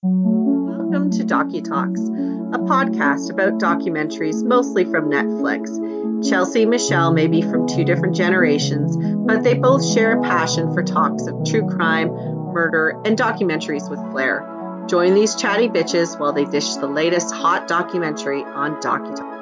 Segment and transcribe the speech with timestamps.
[0.00, 6.28] Welcome to Docu Talks, a podcast about documentaries mostly from Netflix.
[6.30, 10.72] Chelsea and Michele may be from two different generations, but they both share a passion
[10.72, 14.84] for talks of true crime, murder, and documentaries with flair.
[14.88, 19.38] Join these chatty bitches while they dish the latest hot documentary on Docu Talks.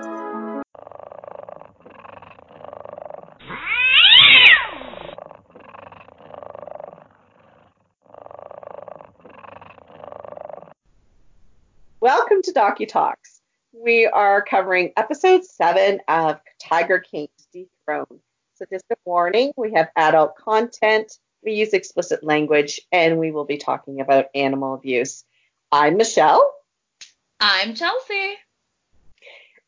[12.07, 13.41] Welcome to Docu Talks.
[13.73, 18.21] We are covering episode seven of Tiger King's Dethrone.
[18.55, 23.47] So, just a warning we have adult content, we use explicit language, and we will
[23.47, 25.25] be talking about animal abuse.
[25.73, 26.49] I'm Michele.
[27.41, 28.35] I'm Chelsea.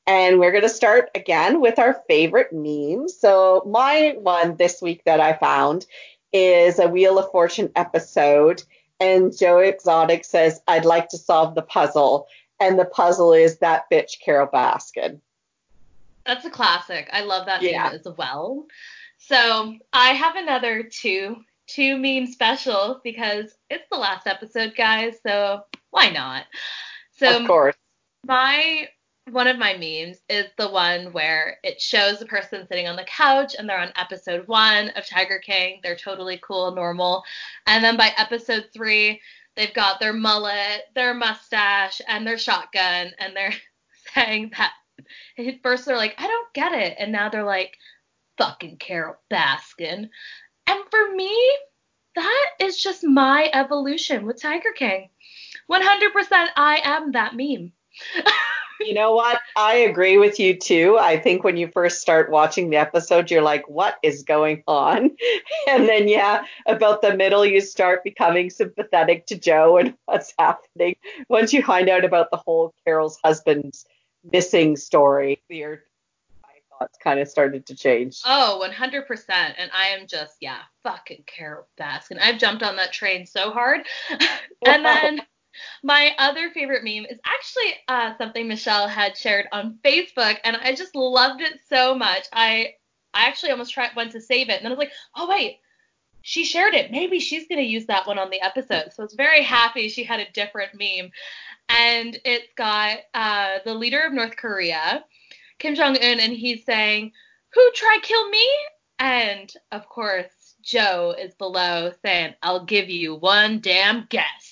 [0.06, 3.18] And we're going to start again with our favorite memes.
[3.18, 5.84] So, my one this week that I found
[6.32, 8.62] is a Wheel of Fortune episode
[9.00, 12.26] and Joe Exotic says, I'd like to solve the puzzle.
[12.60, 15.20] And the puzzle is that bitch Carole Baskin.
[16.26, 17.08] That's a classic.
[17.12, 17.84] I love that yeah.
[17.84, 18.66] meme as well.
[19.18, 25.14] So I have another two two meme special because it's the last episode, guys.
[25.22, 26.44] So why not?
[27.12, 27.76] So of course.
[28.26, 28.88] My
[29.30, 33.04] one of my memes is the one where it shows the person sitting on the
[33.04, 35.80] couch and they're on episode one of Tiger King.
[35.82, 37.22] They're totally cool, normal.
[37.66, 39.20] And then by episode three,
[39.58, 43.10] they've got their mullet, their mustache, and their shotgun.
[43.18, 43.54] And they're
[44.14, 44.72] saying that
[45.36, 46.96] at first they're like, I don't get it.
[46.98, 47.76] And now they're like,
[48.38, 50.08] fucking Carole Baskin.
[50.68, 51.36] And for me,
[52.14, 55.10] that is just my evolution with Tiger King.
[55.70, 55.82] 100%
[56.56, 57.72] I am that meme.
[58.80, 59.40] you know what?
[59.56, 60.98] I agree with you too.
[60.98, 65.10] I think when you first start watching the episode, you're like, what is going on?
[65.68, 70.96] And then, yeah, about the middle, you start becoming sympathetic to Joe and what's happening.
[71.28, 73.84] Once you find out about the whole Carole's husband's
[74.32, 75.82] missing story, your
[76.78, 78.20] thoughts kind of started to change.
[78.24, 79.04] Oh, 100%.
[79.30, 82.18] And I am just, yeah, fucking Carole Baskin.
[82.20, 83.80] I've jumped on that train so hard.
[84.66, 85.22] and then
[85.82, 90.74] my other favorite meme is actually uh, something Michele had shared on Facebook, and I
[90.74, 92.26] just loved it so much.
[92.32, 92.74] I
[93.14, 95.58] I actually almost tried went to save it, and then I was like, oh wait,
[96.22, 96.90] she shared it.
[96.90, 98.92] Maybe she's gonna use that one on the episode.
[98.92, 101.10] So I was very happy she had a different meme,
[101.68, 105.04] and it's got uh, the leader of North Korea,
[105.58, 107.12] Kim Jong Un, and he's saying,
[107.54, 108.46] "Who try kill me?"
[108.98, 114.47] And of course, Joe is below saying, "I'll give you one damn guess."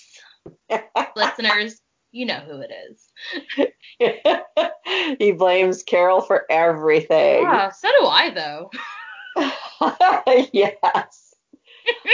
[1.16, 1.80] Listeners,
[2.12, 3.76] you know who it is.
[5.18, 7.42] he blames Carole for everything.
[7.42, 8.70] Yeah, so do I, though.
[10.52, 11.34] yes.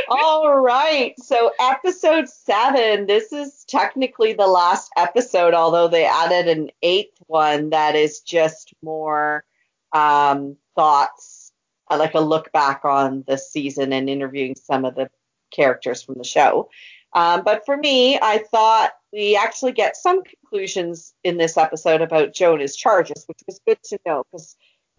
[0.09, 1.15] All right.
[1.19, 7.71] So, episode seven, this is technically the last episode, although they added an eighth one
[7.71, 9.45] that is just more
[9.93, 11.53] um, thoughts,
[11.91, 15.09] uh, like a look back on the season and interviewing some of the
[15.51, 16.69] characters from the show.
[17.15, 22.33] Um, but for me, I thought we actually get some conclusions in this episode about
[22.33, 24.57] Jonah's charges, which was good to know because,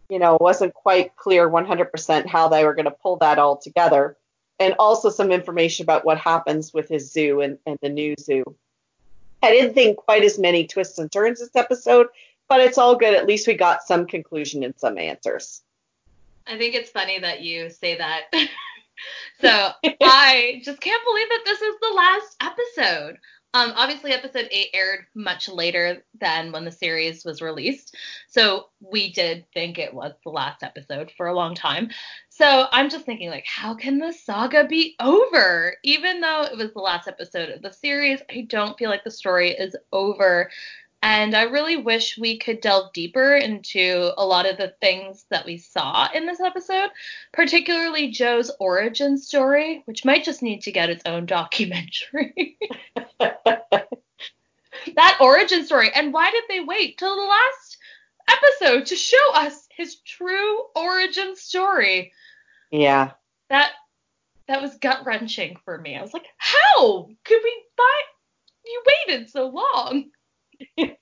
[0.09, 3.57] you know, it wasn't quite clear 100% how they were going to pull that all
[3.57, 4.17] together.
[4.59, 8.43] And also some information about what happens with his zoo and, and the new zoo.
[9.41, 12.07] I didn't think quite as many twists and turns this episode,
[12.47, 13.15] but it's all good.
[13.15, 15.63] At least we got some conclusion and some answers.
[16.45, 18.31] I think it's funny that you say that
[19.41, 19.69] so
[20.01, 23.17] I just can't believe that this is the last episode.
[23.55, 27.95] Um, obviously, episode eight aired much later than when the series was released,
[28.27, 31.91] so we did think it was the last episode for a long time.
[32.29, 35.75] So I'm just thinking, like, how can the saga be over?
[35.83, 39.11] Even though it was the last episode of the series, I don't feel like the
[39.11, 40.49] story is over.
[41.03, 45.45] And I really wish we could delve deeper into a lot of the things that
[45.45, 46.91] we saw in this episode,
[47.33, 52.57] particularly Joe's origin story, which might just need to get its own documentary.
[53.19, 55.91] that origin story.
[55.93, 57.77] And why did they wait till the last
[58.29, 62.13] episode to show us his true origin story?
[62.71, 63.11] Yeah.
[63.49, 63.73] That
[64.47, 65.97] that was gut wrenching for me.
[65.97, 68.05] I was like, how could we find
[68.63, 70.05] you waited so long?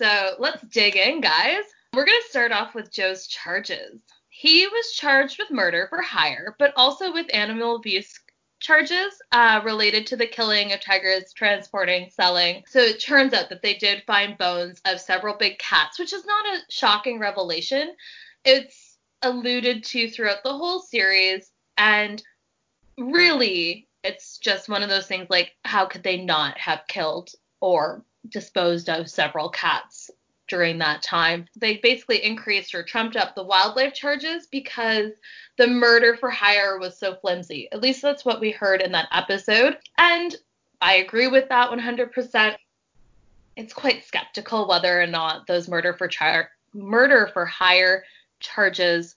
[0.00, 1.64] so let's dig in, guys.
[1.92, 4.00] We're going to start off with Joe's charges.
[4.30, 8.18] He was charged with murder for hire, but also with animal abuse
[8.60, 12.62] charges uh, related to the killing of tigers, transporting, selling.
[12.66, 16.24] So it turns out that they did find bones of several big cats, which is
[16.24, 17.94] not a shocking revelation.
[18.44, 22.22] It's alluded to throughout the whole series, and
[22.96, 27.30] really It's just one of those things like, how could they not have killed
[27.60, 30.10] or disposed of several cats
[30.48, 31.46] during that time?
[31.56, 35.12] They basically increased or trumped up the wildlife charges because
[35.58, 37.68] the murder for hire was so flimsy.
[37.72, 39.78] At least that's what we heard in that episode.
[39.98, 40.34] And
[40.80, 42.56] I agree with that 100%.
[43.56, 48.04] It's quite skeptical whether or not those murder for char- murder for hire
[48.38, 49.16] charges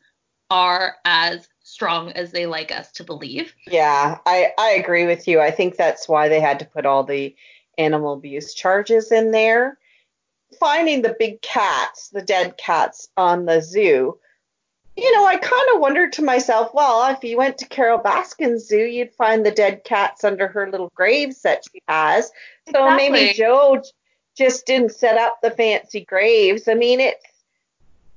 [0.49, 3.53] are as strong as they like us to believe.
[3.67, 5.39] Yeah, I, I agree with you.
[5.39, 7.35] I think that's why they had to put all the
[7.77, 9.77] animal abuse charges in there.
[10.59, 14.19] Finding the big cats, the dead cats on the zoo,
[14.95, 18.67] you know, I kind of wondered to myself, well, if you went to Carole Baskin's
[18.67, 22.31] zoo, you'd find the dead cats under her little graves that she has.
[22.71, 23.09] So Exactly.
[23.09, 23.81] maybe Joe
[24.37, 26.67] just didn't set up the fancy graves.
[26.67, 27.25] I mean, it's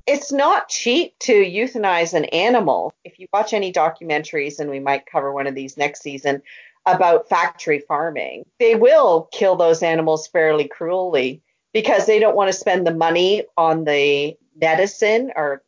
[0.07, 2.95] it's not cheap to euthanize an animal.
[3.05, 6.43] If you watch any documentaries, and we might cover one of these next season
[6.87, 11.43] about factory farming, they will kill those animals fairly cruelly
[11.73, 15.63] because they don't want to spend the money on the medicine or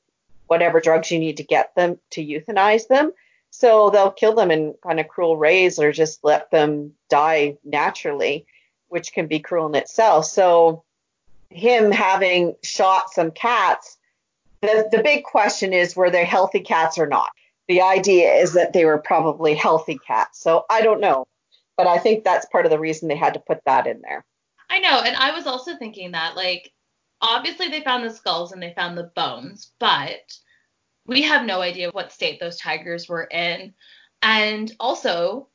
[0.46, 3.12] whatever drugs you need to get them to euthanize them.
[3.50, 8.46] So they'll kill them in kind of cruel ways or just let them die naturally,
[8.88, 10.26] which can be cruel in itself.
[10.26, 10.84] So
[11.50, 13.96] him having shot some cats,
[14.60, 17.30] the, the big question is were they healthy cats or not?
[17.68, 20.40] The idea is that they were probably healthy cats.
[20.42, 21.26] So I don't know.
[21.76, 24.24] But I think that's part of the reason they had to put that in there.
[24.68, 26.72] I know, and I was also thinking that, like,
[27.20, 30.36] obviously they found the skulls and they found the bones, but
[31.06, 33.74] we have no idea what state those tigers were in.
[34.22, 35.48] And also,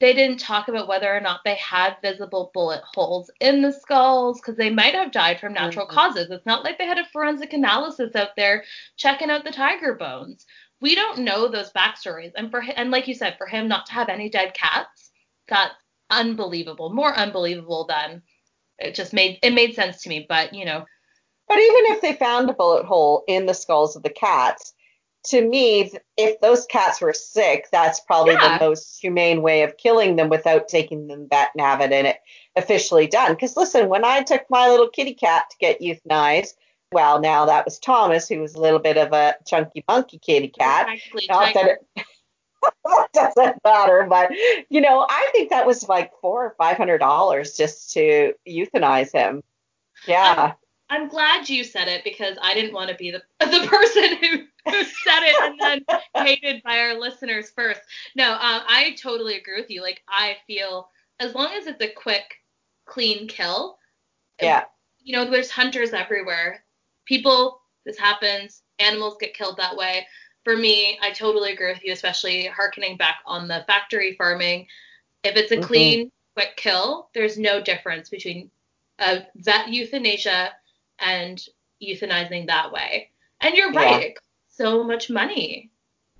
[0.00, 4.40] they didn't talk about whether or not they had visible bullet holes in the skulls
[4.40, 5.90] because they might have died from natural Mhm.
[5.90, 6.30] causes.
[6.30, 8.64] It's not like they had a forensic analysis out there
[8.96, 10.46] checking out the tiger bones.
[10.80, 13.92] We don't know those backstories, and for and like you said, for him not to
[13.92, 15.10] have any dead cats,
[15.48, 15.74] that's
[16.08, 16.90] unbelievable.
[16.90, 18.22] More unbelievable than
[18.78, 20.26] it just made it made sense to me.
[20.28, 20.86] But you know,
[21.48, 24.72] But even if they found a bullet hole in the skulls of the cats,
[25.26, 28.58] to me, if those cats were sick, that's probably Yeah.
[28.58, 32.20] the most humane way of killing them without taking them back and having it
[32.56, 33.34] officially done.
[33.34, 36.54] Because listen, when I took my little kitty cat to get euthanized,
[36.92, 40.48] well, now that was Thomas, who was a little bit of a chunky monkey kitty
[40.48, 40.86] cat.
[40.86, 44.30] practically Not that it doesn't matter, but
[44.68, 49.12] you know, I think that was like four or five hundred dollars just to euthanize
[49.12, 49.42] him.
[50.06, 50.54] Yeah.
[50.88, 54.70] I'm glad you said it because I didn't want to be the the person who,
[54.70, 57.80] who said it and then hated by our listeners first.
[58.16, 59.82] No, um, I totally agree with you.
[59.82, 60.90] Like I feel
[61.20, 62.34] as long as it's a quick,
[62.86, 63.78] clean kill.
[64.42, 64.64] Yeah.
[65.02, 66.64] You know, there's hunters everywhere.
[67.10, 68.62] People, this happens.
[68.78, 70.06] Animals get killed that way.
[70.44, 74.68] For me, I totally agree with you, especially harkening back on the factory farming.
[75.24, 75.62] If it's a Mhm.
[75.64, 78.48] clean, quick kill, there's no difference between
[79.00, 80.52] uh, vet euthanasia
[81.00, 81.44] and
[81.82, 83.10] euthanizing that way.
[83.40, 83.80] And you're Yeah.
[83.80, 85.68] right, it costs so much money.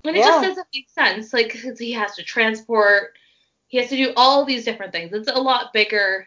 [0.03, 0.27] And it Yeah.
[0.27, 1.33] just doesn't make sense.
[1.33, 3.17] Like, he has to transport,
[3.69, 5.13] he has to do all these different things.
[5.13, 6.27] It's a lot bigger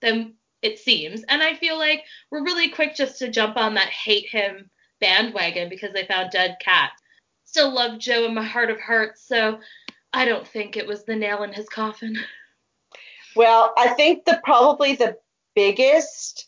[0.00, 1.22] than it seems.
[1.24, 5.68] And I feel like we're really quick just to jump on that hate him bandwagon
[5.68, 6.92] because they found dead cat.
[7.44, 9.60] Still love Joe in my heart of hearts, so
[10.14, 12.18] I don't think it was the nail in his coffin.
[13.36, 15.18] Well, I think the probably the
[15.56, 16.46] biggest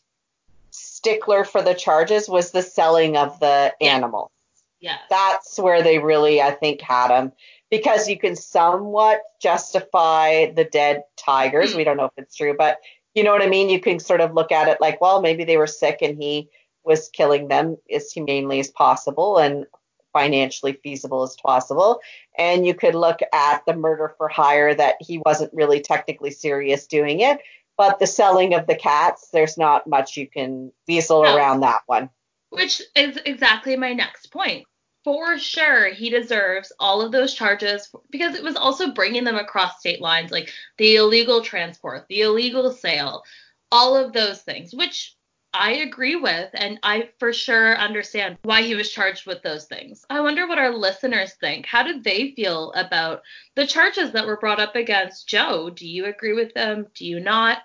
[0.71, 3.97] stickler for the charges was the selling of the Yeah.
[3.97, 4.31] animal.
[4.79, 5.01] Yes.
[5.11, 7.33] That's where they really, I think, had him
[7.71, 11.73] because you can somewhat justify the dead tigers.
[11.73, 11.79] Hmm.
[11.79, 12.79] We don't know if it's true, but
[13.17, 13.71] you know what I mean?
[13.71, 16.51] You can sort of look at it like, well, maybe they were sick and he
[16.85, 19.67] was killing them as humanely as possible and
[20.13, 22.01] financially feasible as possible.
[22.39, 26.87] And you could look at the murder for hire that he wasn't really technically serious
[26.87, 27.41] doing it,
[27.77, 31.37] but the selling of the cats, there's not much you can weasel No.
[31.37, 32.11] around that one.
[32.51, 34.67] Which is exactly my next point.
[35.07, 39.79] For sure, he deserves all of those charges because it was also bringing them across
[39.79, 43.23] state lines, like the illegal transport, the illegal sale,
[43.71, 45.15] all of those things, which
[45.55, 50.05] I agree with, and I for sure understand why he was charged with those things.
[50.11, 51.67] I wonder what our listeners think.
[51.67, 53.23] How did they feel about
[53.55, 55.71] the charges that were brought up against Joe?
[55.71, 56.89] Do you agree with them?
[56.95, 57.59] Do you not?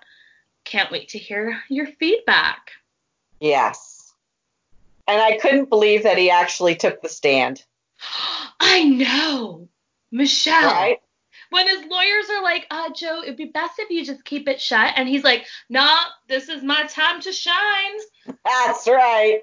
[0.64, 2.70] Can't wait to hear your feedback.
[3.40, 3.91] Yes.
[5.06, 7.64] And I couldn't believe that he actually took the stand,
[8.60, 9.68] I know.
[10.10, 10.64] Michele.
[10.64, 10.98] right?
[11.50, 14.60] When his lawyers are like, uh, Joe, it'd be best if you just keep it
[14.60, 14.94] shut.
[14.96, 17.98] And he's like, nah, this is my time to shine.
[18.44, 19.42] That's right.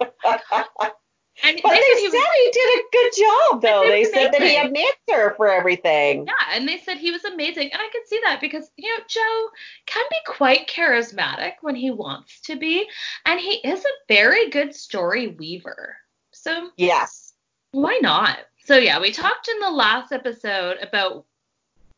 [1.42, 3.88] And but they, they said, he, was, he, did a good job, though.
[3.88, 6.26] They said that he had an answer for everything.
[6.26, 7.70] Yeah, and they said he was amazing.
[7.72, 9.48] And I could see that because, you know, Joe
[9.86, 12.86] can be quite charismatic when he wants to be.
[13.26, 15.96] And he is a very good story weaver.
[16.30, 17.32] So, yes.
[17.72, 18.38] Why not?
[18.64, 21.26] So, yeah, we talked in the last episode about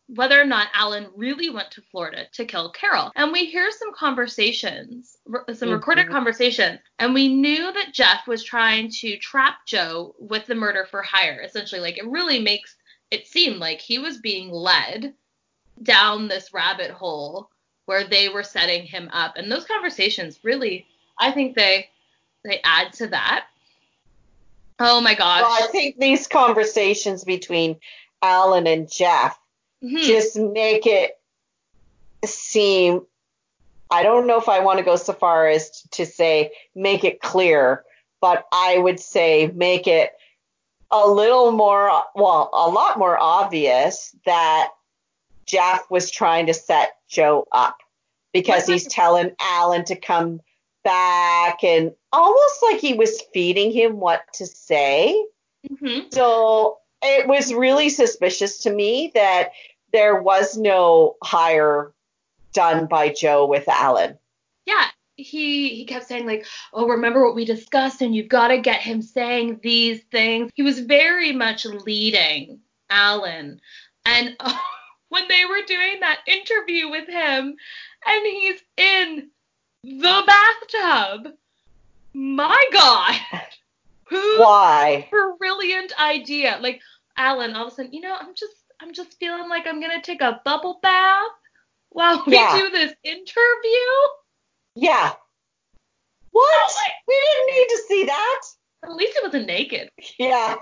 [0.09, 3.11] whether or not Alan really went to Florida to kill Carole.
[3.17, 5.71] And we hear some conversations, some mm-hmm.
[5.71, 10.87] recorded conversations, and we knew that Jeff was trying to trap Joe with the murder
[10.89, 11.43] for hire.
[11.43, 12.77] Essentially, like it really makes
[13.11, 15.15] it seem like he was being led
[15.83, 17.51] down this rabbit hole
[17.87, 19.37] where they were setting him up.
[19.37, 20.87] And those conversations really,
[21.19, 21.89] I think they
[22.45, 23.47] they add to that.
[24.79, 25.43] Oh my gosh.
[25.43, 27.81] Well, I think these conversations between
[28.23, 29.39] Alan and Jeff
[29.87, 29.97] mm-hmm.
[29.99, 31.19] just make it
[32.25, 33.03] seem
[33.91, 37.21] I don't know if I want to go so far as to say make it
[37.21, 37.85] clear,
[38.21, 40.13] but I would say make it
[40.91, 44.71] a little more, well, a lot more obvious that
[45.45, 47.79] Jeff was trying to set Joe up
[48.33, 50.41] because he's telling Alan to come
[50.83, 55.25] back and almost like he was feeding him what to say.
[55.71, 56.09] Mm-hmm.
[56.13, 59.53] So it was really suspicious to me that
[59.93, 61.93] there was no hire
[62.53, 64.19] done by Joe with Alan.
[64.65, 68.59] Yeah, he he kept saying like, "Oh, remember what we discussed and you've got to
[68.59, 73.61] get him saying these things." He was very much leading Alan.
[74.05, 74.61] And oh,
[75.09, 77.57] when they were doing that interview with him
[78.07, 79.31] and he's in
[79.83, 81.35] the bathtub.
[82.13, 83.15] My god.
[84.09, 85.09] Who Why?
[85.39, 86.59] Brilliant idea.
[86.61, 86.81] Like
[87.17, 90.03] Alan all of a sudden, you know, I'm just I'm just feeling like I'm gonna
[90.03, 91.31] take a bubble bath
[91.91, 92.59] while we yeah.
[92.59, 93.91] do this interview.
[94.75, 95.13] Yeah.
[96.31, 96.71] What?
[96.71, 98.43] Oh, we didn't need to see that.
[98.85, 99.91] At least it wasn't naked.
[100.19, 100.57] Yeah.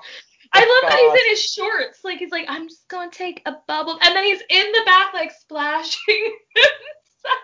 [0.52, 0.90] I love God.
[0.90, 2.04] that he's in his shorts.
[2.04, 5.11] Like he's like, I'm just gonna take a bubble, and then he's in the bath
[5.12, 5.99] like splashing
[6.54, 7.40] himself.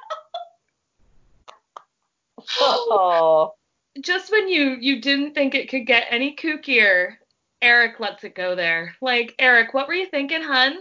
[2.60, 3.54] Oh.
[4.00, 7.16] Just when you you didn't think it could get any kookier,
[7.62, 8.94] Eric lets it go there.
[9.00, 10.78] Like, Eric, what were you thinking, hun?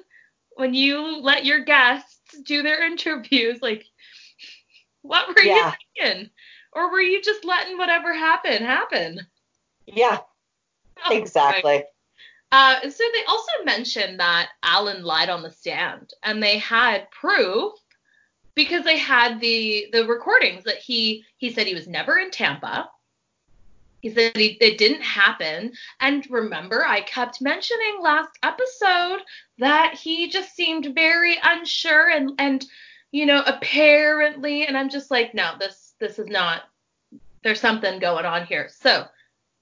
[0.55, 3.85] When you let your guests do their interviews, like,
[5.01, 5.71] what were yeah.
[5.95, 6.29] you thinking?
[6.73, 9.25] Or were you just letting whatever happen happen?
[9.85, 10.19] Yeah,
[11.05, 11.83] oh, exactly.
[12.51, 17.73] Uh, so they also mentioned that Alan lied on the stand, and they had proof
[18.55, 22.89] because they had the the recordings that he he said he was never in Tampa.
[24.01, 25.73] He said it didn't happen.
[25.99, 29.21] And remember, I kept mentioning last episode
[29.57, 32.65] that he just seemed very unsure and and
[33.11, 34.65] you know apparently.
[34.65, 36.63] And I'm just like, no, this this is not.
[37.43, 38.69] There's something going on here.
[38.69, 39.05] So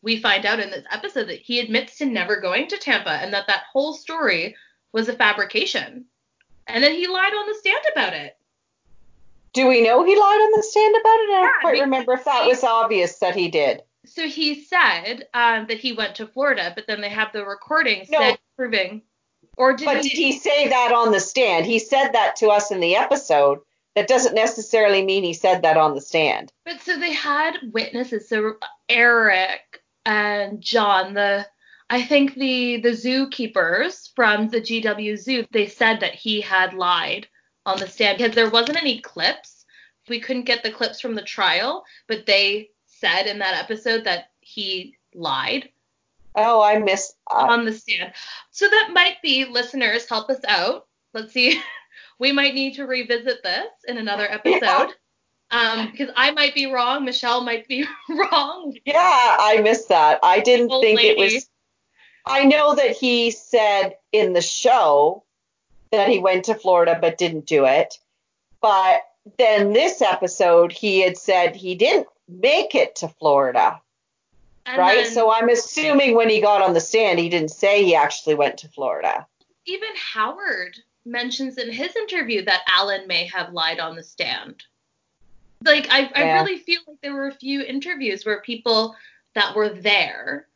[0.03, 3.33] we find out in this episode that he admits to never going to Tampa and
[3.33, 4.55] that that whole story
[4.91, 6.05] was a fabrication.
[6.67, 8.37] And then he lied on the stand about it.
[9.53, 11.29] Do we know he lied on the stand about it?
[11.29, 15.67] I don't quite remember if that was obvious that he did so he said um,
[15.67, 18.19] that he went to Florida, but then they have the recording no.
[18.19, 19.01] said proving.
[19.57, 21.65] Or did but he, did he say that on the stand?
[21.65, 23.59] He said that to us in the episode.
[23.95, 26.53] That doesn't necessarily mean he said that on the stand.
[26.65, 28.29] But so they had witnesses.
[28.29, 31.47] So Eric and John, the
[31.89, 37.27] I think the the zookeepers from the GW Zoo, they said that he had lied
[37.65, 39.65] on the stand because there wasn't any clips.
[40.07, 42.69] We couldn't get the clips from the trial, but they
[42.99, 45.69] said in that episode that he lied.
[46.35, 48.13] Oh, I missed on the stand.
[48.51, 50.85] So that might be listeners help us out.
[51.13, 51.59] Let's see.
[52.19, 54.61] we might need to revisit this in another episode.
[54.61, 54.89] Yeah.
[55.49, 58.75] Um, because I might be wrong, Michele might be wrong.
[58.85, 58.95] Yeah,
[59.39, 60.19] I missed that.
[60.21, 61.09] I didn't think lady.
[61.09, 61.49] it was.
[62.25, 65.23] I know that he said in the show
[65.91, 67.97] that he went to Florida but didn't do it.
[68.61, 69.01] But
[69.37, 73.81] then this episode, he had said he didn't make it to Florida.
[74.65, 75.05] And right?
[75.05, 78.35] Then, so I'm assuming when he got on the stand, he didn't say he actually
[78.35, 79.25] went to Florida.
[79.65, 84.63] Even Howard mentions in his interview that Alan may have lied on the stand.
[85.63, 88.95] Like, I, I really feel like there were a few interviews where people
[89.35, 90.47] that were there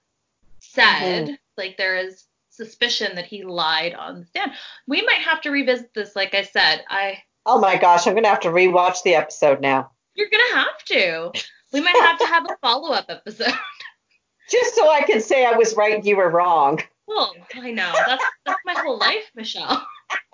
[0.60, 1.34] said, mm-hmm.
[1.58, 4.51] like, there is suspicion that he lied on the stand.
[4.88, 6.84] We might have to revisit this, like I said.
[6.90, 7.24] I.
[7.46, 9.90] Oh my gosh, I'm going to have to rewatch the episode now.
[10.16, 11.32] You're going to have to.
[11.74, 13.54] We might have to have a follow up episode.
[14.50, 16.82] Just so I can say I was right and you were wrong.
[17.08, 17.92] Well, I know.
[18.06, 19.86] That's that's my whole life, Michele.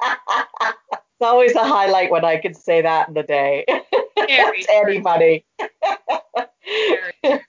[0.01, 3.65] it's always a highlight when I can say that in the day.
[4.17, 5.45] To anybody.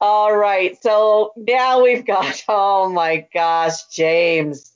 [0.00, 0.82] All right.
[0.82, 4.72] So now we've got, oh my gosh, James.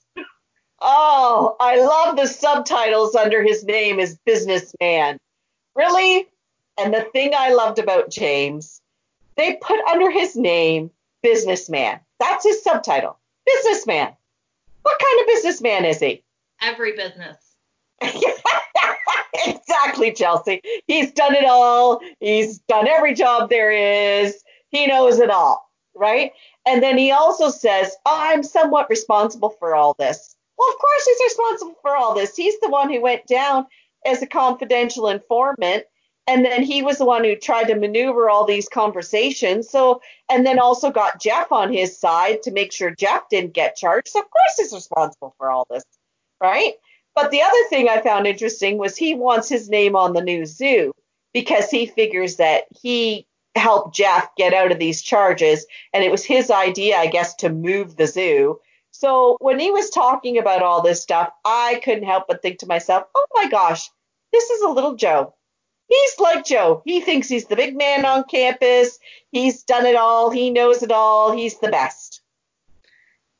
[0.81, 5.19] Oh, I love the subtitles under his name is businessman.
[5.75, 6.29] Really?
[6.79, 8.81] And the thing I loved about James,
[9.37, 10.91] they put under his name
[11.23, 12.01] businessman.
[12.21, 13.19] That's his subtitle.
[13.47, 14.15] Businessman.
[14.83, 16.23] What kind of businessman is he?
[16.61, 17.37] Every business.
[19.47, 20.61] exactly, Chelsea.
[20.87, 22.01] He's done it all.
[22.21, 24.43] He's done every job there is.
[24.71, 26.33] He knows it all, right?
[26.67, 30.37] And then he also says, oh, I'm somewhat responsible for all this.
[30.59, 32.37] Well, of course he's responsible for all this.
[32.37, 33.67] He's the one who went down
[34.05, 35.85] as a confidential informant.
[36.29, 39.71] And then he was the one who tried to maneuver all these conversations.
[39.71, 43.77] So, and then also got Jeff on his side to make sure Jeff didn't get
[43.77, 44.09] charged.
[44.09, 45.83] So, of course, he's responsible for all this,
[46.39, 46.75] right?
[47.15, 50.45] But the other thing I found interesting was he wants his name on the new
[50.45, 50.93] zoo
[51.33, 55.65] because he figures that he helped Jeff get out of these charges.
[55.95, 58.61] And it was his idea, I guess, to move the zoo.
[58.91, 62.67] So when he was talking about all this stuff, I couldn't help but think to
[62.67, 63.89] myself, oh my gosh,
[64.31, 65.35] this is a little Joe.
[65.89, 66.83] He's like Joe.
[66.85, 68.99] He thinks he's the big man on campus.
[69.33, 70.31] He's done it all.
[70.31, 71.33] He knows it all.
[71.33, 72.21] He's the best.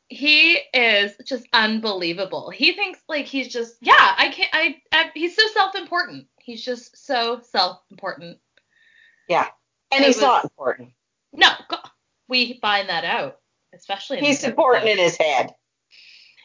[0.09, 2.49] He is just unbelievable.
[2.49, 4.15] He thinks like he's just yeah.
[4.17, 4.51] I can't.
[4.55, 6.27] I, I he's so self-important.
[6.41, 8.39] He's just so self-important.
[9.29, 9.49] Yeah.
[9.93, 10.93] And he's was, not important.
[11.35, 11.51] No,
[12.29, 13.39] we find that out,
[13.75, 14.21] especially.
[14.21, 15.55] he's important in his head.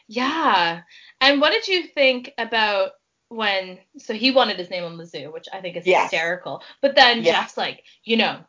[0.08, 0.82] Yeah.
[1.22, 2.92] And what did you think about
[3.34, 3.78] when?
[3.98, 6.10] So he wanted his name on the zoo, which I think is yes.
[6.10, 6.62] hysterical.
[6.80, 7.36] But then yes.
[7.36, 8.40] Jeff's like, you know,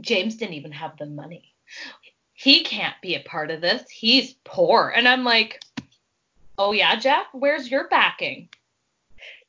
[0.00, 1.54] James didn't even have the money.
[2.32, 3.88] He can't be a part of this.
[3.90, 4.92] He's poor.
[4.94, 5.62] And I'm like,
[6.58, 8.48] oh yeah, Jeff, where's your backing?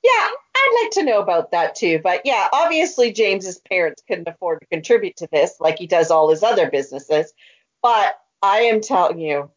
[0.04, 2.00] Yeah, I'd like to know about that too.
[2.04, 6.30] But yeah, obviously James's parents couldn't afford to contribute to this like he does all
[6.30, 7.34] his other businesses.
[7.82, 9.52] But I am telling you,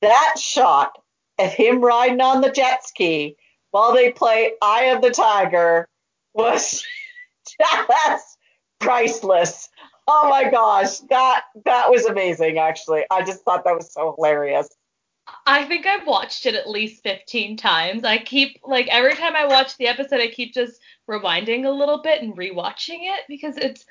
[0.00, 0.98] that shot
[1.38, 3.36] of him riding on the jet ski
[3.70, 5.88] while they play Eye of the Tiger
[6.34, 6.84] was
[7.60, 8.38] just
[8.78, 9.68] priceless.
[10.06, 13.04] Oh my gosh, that that was amazing actually.
[13.10, 14.68] I just thought that was so hilarious.
[15.46, 18.04] I think I've watched it at least 15 times.
[18.04, 22.02] I keep like every time I watch the episode I keep just rewinding a little
[22.02, 23.84] bit and rewatching it because it's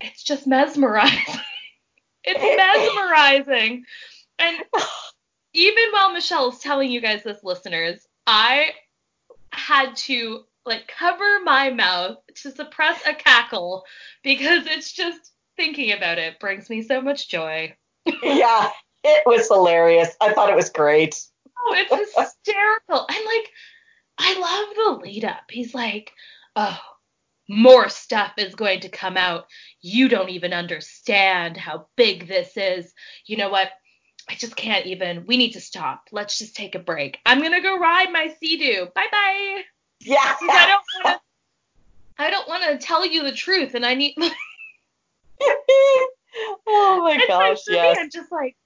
[0.00, 1.40] it's just mesmerizing.
[2.24, 3.84] it's mesmerizing.
[4.38, 4.56] And
[5.52, 8.72] even while Michele is telling you guys this listeners, I
[9.52, 13.84] had to like cover my mouth to suppress a cackle
[14.22, 17.74] because it's just thinking about it brings me so much joy.
[18.22, 18.70] yeah,
[19.04, 20.14] it was hilarious.
[20.20, 21.20] I thought it was great.
[21.58, 23.06] Oh, it's hysterical.
[23.08, 23.50] and like,
[24.18, 25.42] I love the lead up.
[25.50, 26.12] He's like,
[26.54, 26.78] oh,
[27.48, 29.46] more stuff is going to come out.
[29.80, 32.92] You don't even understand how big this is.
[33.26, 33.70] You know what?
[34.28, 35.24] I just can't even.
[35.26, 36.08] We need to stop.
[36.12, 37.18] Let's just take a break.
[37.24, 38.88] I'm gonna go ride my Sea-Doo.
[38.94, 39.62] Bye bye.
[40.00, 40.16] Yeah.
[40.20, 41.20] I don't want to.
[42.20, 44.14] I don't want to tell you the truth, and I need.
[46.66, 47.58] oh my and gosh!
[47.68, 47.96] yes.
[47.98, 48.56] I'm just like,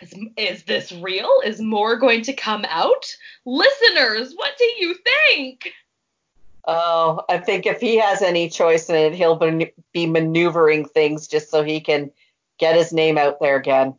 [0.00, 1.30] is, is this real?
[1.44, 3.14] Is more going to come out?
[3.44, 5.72] Listeners, what do you think?
[6.66, 9.36] Oh, I think if he has any choice in it, he'll
[9.92, 12.10] be maneuvering things just so he can
[12.58, 13.94] get his name out there again.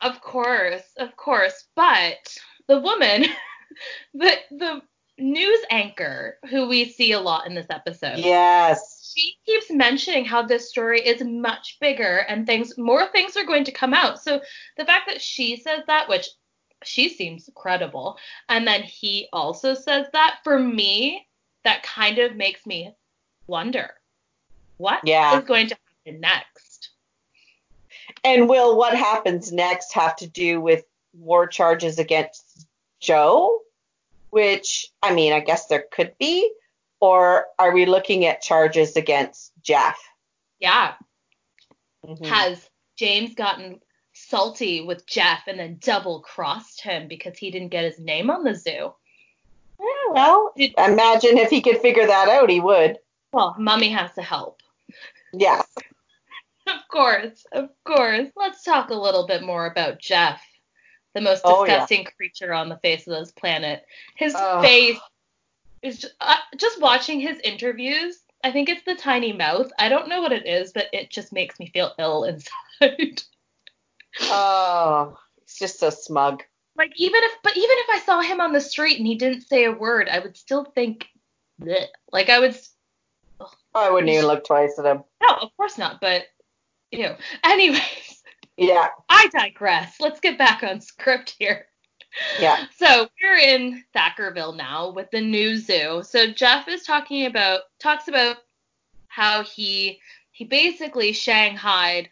[0.00, 1.64] Of course, of course.
[1.74, 2.36] But
[2.68, 3.26] the woman,
[4.14, 4.82] the the
[5.18, 8.18] news anchor who we see a lot in this episode.
[8.18, 13.46] Yes she keeps mentioning how this story is much bigger and things more things are
[13.46, 14.22] going to come out.
[14.22, 14.40] So
[14.76, 16.28] the fact that she says that, which
[16.84, 21.26] she seems credible, and then he also says that, for me,
[21.64, 22.94] that kind of makes me
[23.46, 23.90] wonder
[24.76, 25.38] what yeah.
[25.38, 26.65] is going to happen next.
[28.26, 30.84] And will what happens next have to do with
[31.16, 32.66] more charges against
[32.98, 33.60] Joe?
[34.30, 36.50] Which, I mean, I guess there could be,
[36.98, 39.96] or are we looking at charges against Jeff?
[40.58, 40.94] Yeah.
[42.04, 42.24] Mm-hmm.
[42.24, 43.80] Has James gotten
[44.12, 48.42] salty with Jeff and then double crossed him because he didn't get his name on
[48.42, 48.92] the zoo?
[49.78, 52.98] Yeah, well, Did, imagine if he could figure that out, he would.
[53.32, 54.62] Well, Mummy has to help.
[55.32, 55.65] Yes.
[56.86, 58.28] Of course, of course.
[58.36, 60.40] Let's talk a little bit more about Jeff,
[61.14, 62.10] the most disgusting oh, yeah.
[62.16, 63.84] creature on the face of this planet.
[64.16, 64.62] His oh.
[64.62, 64.98] face
[65.82, 68.18] is just, uh, just watching his interviews.
[68.44, 69.70] I think it's the tiny mouth.
[69.78, 72.24] I don't know what it is, but it just makes me feel ill
[72.80, 73.22] inside.
[74.22, 76.42] oh, he's just so smug.
[76.76, 79.42] Like even if, but even if I saw him on the street and he didn't
[79.42, 81.08] say a word, I would still think,
[81.60, 81.86] bleh.
[82.12, 82.56] like I would.
[83.40, 83.48] Ugh.
[83.74, 85.02] I wouldn't even look twice at him.
[85.22, 86.00] No, of course not.
[86.00, 86.24] But,
[86.90, 88.22] you know, anyways.
[88.56, 88.88] Yeah.
[89.08, 89.96] I digress.
[90.00, 91.66] Let's get back on script here.
[92.40, 92.64] Yeah.
[92.76, 96.02] So we're in Thackerville now with the new zoo.
[96.02, 98.38] So Jeff is talking about talks about
[99.08, 102.08] how he he basically shanghaied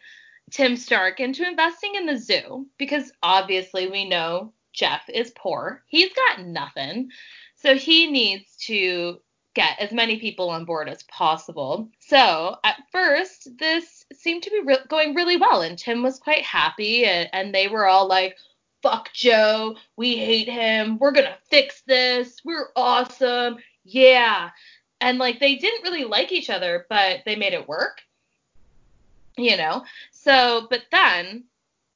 [0.51, 5.83] Tim Stark into investing in the zoo because obviously we know Jeff is poor.
[5.87, 7.09] He's got nothing.
[7.55, 9.19] So he needs to
[9.55, 11.89] get as many people on board as possible.
[11.99, 16.43] So at first, this seemed to be re- going really well, and Tim was quite
[16.43, 18.37] happy, and, and they were all like,
[18.83, 24.51] fuck Joe, we hate him, we're gonna fix this, we're awesome, yeah.
[25.01, 28.01] And like they didn't really like each other, but they made it work.
[29.37, 29.83] You know?
[30.11, 31.45] So, but then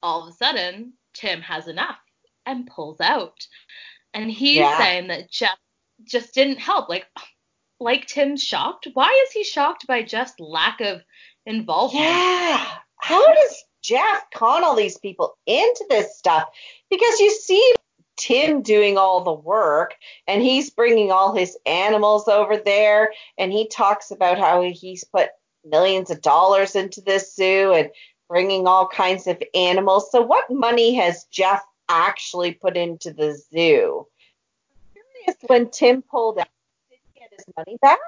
[0.03, 1.99] all of a sudden, Tim has enough
[2.45, 3.47] and pulls out.
[4.13, 4.77] And he's Yeah.
[4.77, 5.57] saying that Jeff
[6.03, 6.89] just didn't help.
[6.89, 7.07] Like,
[7.79, 8.87] like Tim's shocked.
[8.93, 11.01] Why is he shocked by Jeff's lack of
[11.45, 12.05] involvement?
[12.05, 12.65] Yeah.
[12.97, 16.49] How does Jeff con all these people into this stuff?
[16.89, 17.73] Because you see
[18.17, 19.95] Tim doing all the work
[20.27, 25.29] and he's bringing all his animals over there and he talks about how he's put
[25.65, 27.89] millions of dollars into this zoo and
[28.27, 30.11] bringing all kinds of animals.
[30.11, 34.05] So what money has Jeff actually put into the zoo?
[34.95, 36.58] I'm curious when Tim pulled out, did he get
[37.45, 37.99] his money back?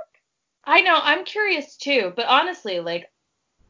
[0.64, 3.10] I know, I'm curious too, but honestly, like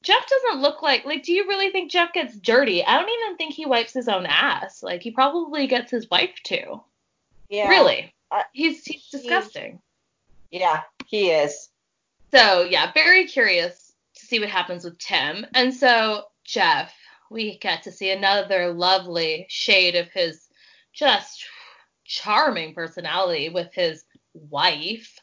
[0.04, 2.84] Jeff doesn't look like like do you really think Jeff gets dirty?
[2.84, 4.84] I don't even think he wipes his own ass.
[4.84, 6.82] Like he probably gets his wife to.
[7.50, 7.70] Yeah.
[7.70, 8.14] Really.
[8.32, 9.80] I- he's he's he- disgusting.
[10.52, 11.70] Yeah, he is.
[12.32, 15.46] So yeah, very curious to see what happens with Tim.
[15.54, 16.94] And so Jeff,
[17.30, 20.48] we get to see another lovely shade of his
[20.94, 21.46] just
[22.04, 25.21] charming personality with his wife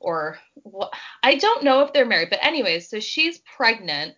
[0.00, 4.14] or what I don't know if they're married, but anyways, so she's pregnant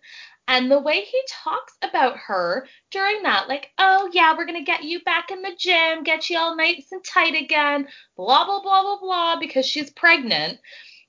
[0.47, 4.83] and the way he talks about her during that, like, oh yeah, we're gonna get
[4.83, 8.81] you back in the gym, get you all nice and tight again, blah blah blah
[8.83, 10.59] blah blah, because she's pregnant.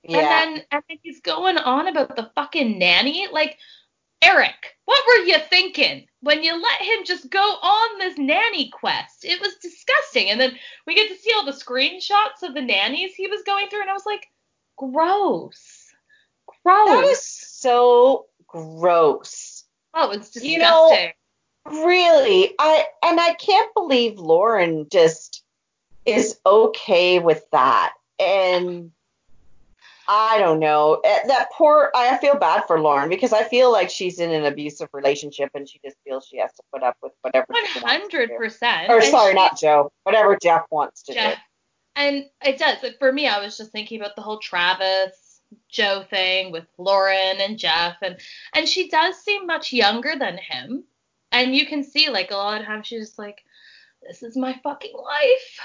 [0.04, 0.18] Yeah.
[0.18, 3.26] And then and then he's going on about the fucking nanny.
[3.32, 3.58] Like,
[4.22, 9.24] Eric, what were you thinking when you let him just go on this nanny quest?
[9.24, 10.30] It was disgusting.
[10.30, 10.56] And then
[10.87, 13.90] we get to see all the screenshots of the nannies he was going through, and
[13.90, 14.28] I was like,
[14.76, 15.92] gross.
[16.64, 16.88] Gross.
[16.88, 19.64] that is so gross.
[19.94, 20.50] oh, it's disgusting.
[20.52, 21.10] You know-
[21.66, 25.42] Really, I and I can't believe Lauren just
[26.04, 27.94] is okay with that.
[28.18, 28.90] And
[30.06, 31.00] I don't know.
[31.02, 34.44] Eh, That poor I feel bad for Lauren because I feel like she's in an
[34.44, 37.80] abusive relationship and she just feels she has to put up with whatever One she
[37.80, 38.37] wants to hundred do.
[38.37, 38.90] percent.
[38.90, 39.90] Or sorry, not Joe.
[40.02, 41.38] Whatever Jeff wants to Jeff.
[41.96, 42.83] And it does.
[42.83, 47.40] Like for me, I was just thinking about the whole Travis Joe thing with Lauren
[47.40, 48.16] and Jeff, and
[48.52, 50.85] and she does seem much younger than him,
[51.33, 53.44] and you can see like a lot of times she's just like,
[54.02, 55.61] this is my fucking life.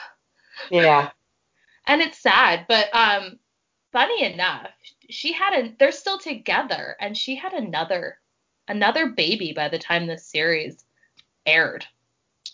[0.70, 1.12] Yeah.
[1.88, 2.66] and it's sad.
[2.68, 3.40] But um,
[3.92, 4.72] funny enough,
[5.10, 8.20] she had a they're still together, and she had another
[8.68, 10.86] another baby by the time this series
[11.46, 11.86] aired,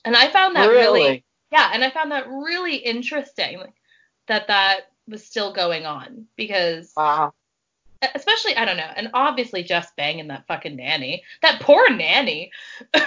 [0.03, 3.61] and I found that really yeah, and I found that really interesting
[4.27, 7.33] that that was still going on because Wow.
[8.15, 11.23] especially I don't know, and obviously Jeff's banging that fucking nanny.
[11.41, 12.51] That poor nanny.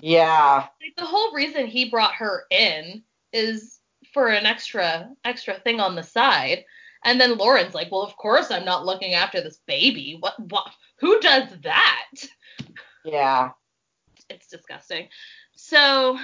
[0.00, 0.66] Yeah.
[0.80, 3.80] Like the whole reason he brought her in is
[4.12, 6.64] for an extra extra thing on the side.
[7.04, 10.16] And then Lauren's like, "Well, of course I'm not looking after this baby.
[10.20, 12.06] What what who does that?"
[13.04, 13.50] Yeah.
[14.30, 15.08] It's disgusting.
[15.54, 16.18] So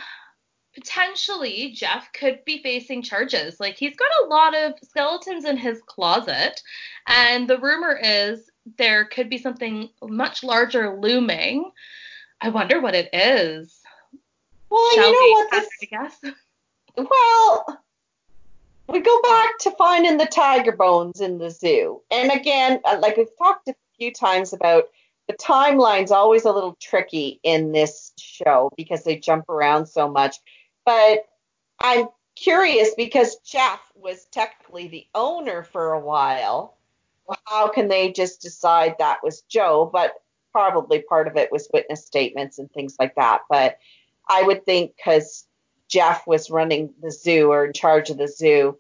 [0.75, 3.61] potentially Jeff could be facing charges.
[3.61, 6.63] Like he's got a lot of skeletons in his closet,
[7.07, 11.71] and the rumor is there could be something much larger looming.
[12.41, 13.81] I wonder what it is.
[14.71, 16.21] Well, Shall you know what this a guess?
[16.97, 17.83] Well,
[18.89, 22.03] we go back to finding the tiger bones in the zoo.
[22.11, 24.85] And again, uh, like we've talked a few times about,
[25.27, 30.37] the timeline's always a little tricky in this show because they jump around so much.
[30.85, 31.29] But
[31.81, 36.77] I'm curious because Jeff was technically the owner for a while.
[37.47, 39.88] How can they just decide that was Joe?
[39.92, 40.14] But
[40.53, 43.42] probably part of it was witness statements and things like that.
[43.49, 43.79] But
[44.29, 45.47] I would think because
[45.88, 48.79] Jeff was running the zoo or in charge of the zoo,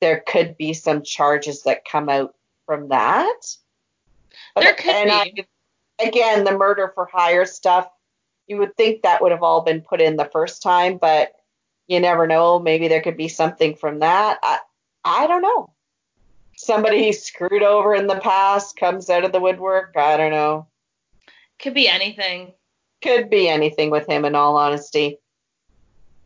[0.00, 2.34] there could be some charges that come out
[2.66, 3.56] from that.
[4.54, 5.10] But- There could be.
[5.10, 5.46] I,
[6.02, 7.90] again, the murder for hire stuff,
[8.46, 11.34] you would think that would have all been put in the first time, but
[11.90, 12.60] you never know.
[12.60, 14.38] Maybe there could be something from that.
[14.42, 14.58] I,
[15.04, 15.72] I don't know.
[16.56, 19.96] Somebody screwed over in the past comes out of the woodwork.
[19.96, 20.68] I don't know.
[21.58, 22.52] Could be anything.
[23.02, 25.18] could be anything with him, in all honesty.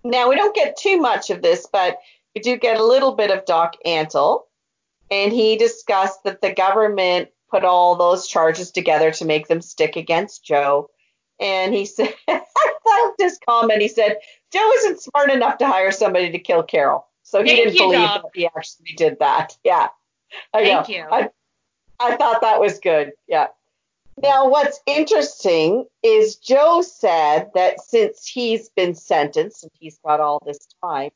[0.02, 1.98] Now, we don't get too much of this, but
[2.34, 4.42] we do get a little bit of Doc Antle,
[5.10, 9.96] and he discussed that the government put all those charges together to make them stick
[9.96, 10.90] against Joe.
[11.40, 12.40] And he said, I
[12.86, 13.82] loved his comment.
[13.82, 14.18] He said,
[14.52, 17.06] Joe isn't smart enough to hire somebody to kill Carole.
[17.22, 19.56] So he Thank didn't you, believe that he actually did that.
[19.64, 19.88] Yeah.
[20.52, 20.94] I Thank know.
[20.94, 21.04] you.
[21.10, 21.30] I,
[21.98, 23.12] I thought that was good.
[23.26, 23.48] Yeah.
[24.22, 30.40] Now, what's interesting is Joe said that since he's been sentenced and he's got all
[30.44, 31.10] this time,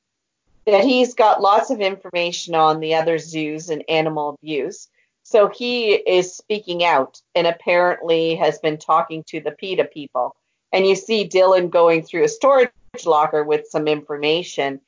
[0.66, 4.88] that he's got lots of information on the other zoos and animal abuse.
[5.30, 10.34] So he is speaking out and apparently has been talking to the PETA people.
[10.72, 12.70] And you see Dillon going through a storage
[13.04, 14.80] locker with some information.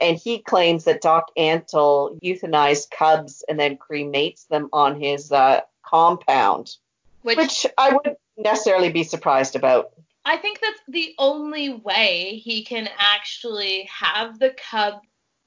[0.00, 5.60] And he claims that Doc Antle euthanized cubs and then cremates them on his uh,
[5.86, 6.74] compound,
[7.22, 9.92] Which, which I wouldn't necessarily be surprised about.
[10.24, 14.94] I think that's the only way he can actually have the cub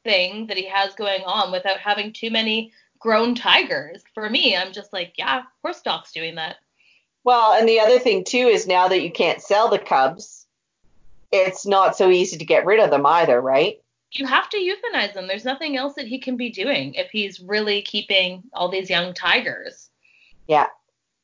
[0.05, 4.03] thing that he has going on without having too many grown tigers.
[4.13, 6.57] For me, I'm just like, yeah, horse course Doc's doing that.
[7.23, 10.47] Well, and the other thing too is now that you can't sell the cubs,
[11.31, 13.81] it's not so easy to get rid of them either, right?
[14.11, 15.27] You have to euthanize them.
[15.27, 19.13] There's nothing else that he can be doing if he's really keeping all these young
[19.13, 19.89] tigers.
[20.47, 20.67] Yeah.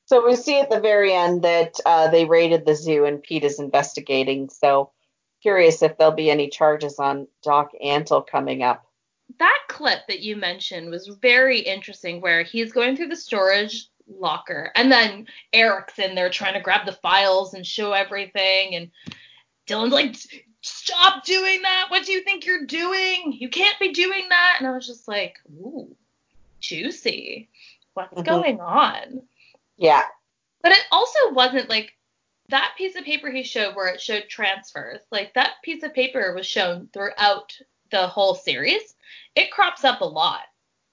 [0.05, 3.45] So we see at the very end that uh, they raided the zoo and Pete
[3.45, 4.49] is investigating.
[4.49, 4.91] So
[5.41, 8.85] curious if there'll be any charges on Doc Antle coming up.
[9.39, 14.71] That clip that you mentioned was very interesting where he's going through the storage locker
[14.75, 18.91] and then Eric's in there trying to grab the files and show everything and
[19.65, 20.15] Dillon's like
[20.61, 24.67] stop doing that what do you think you're doing you can't be doing that and
[24.67, 25.95] I was just like ooh
[26.59, 27.49] juicy
[27.93, 28.25] what's Mhm.
[28.25, 29.21] going on
[29.77, 30.03] Yeah.
[30.61, 31.93] but it also wasn't like
[32.49, 34.99] that piece of paper he showed where it showed transfers.
[35.11, 37.57] Like that piece of paper was shown throughout
[37.93, 38.95] the whole series.
[39.35, 40.41] It crops up a lot.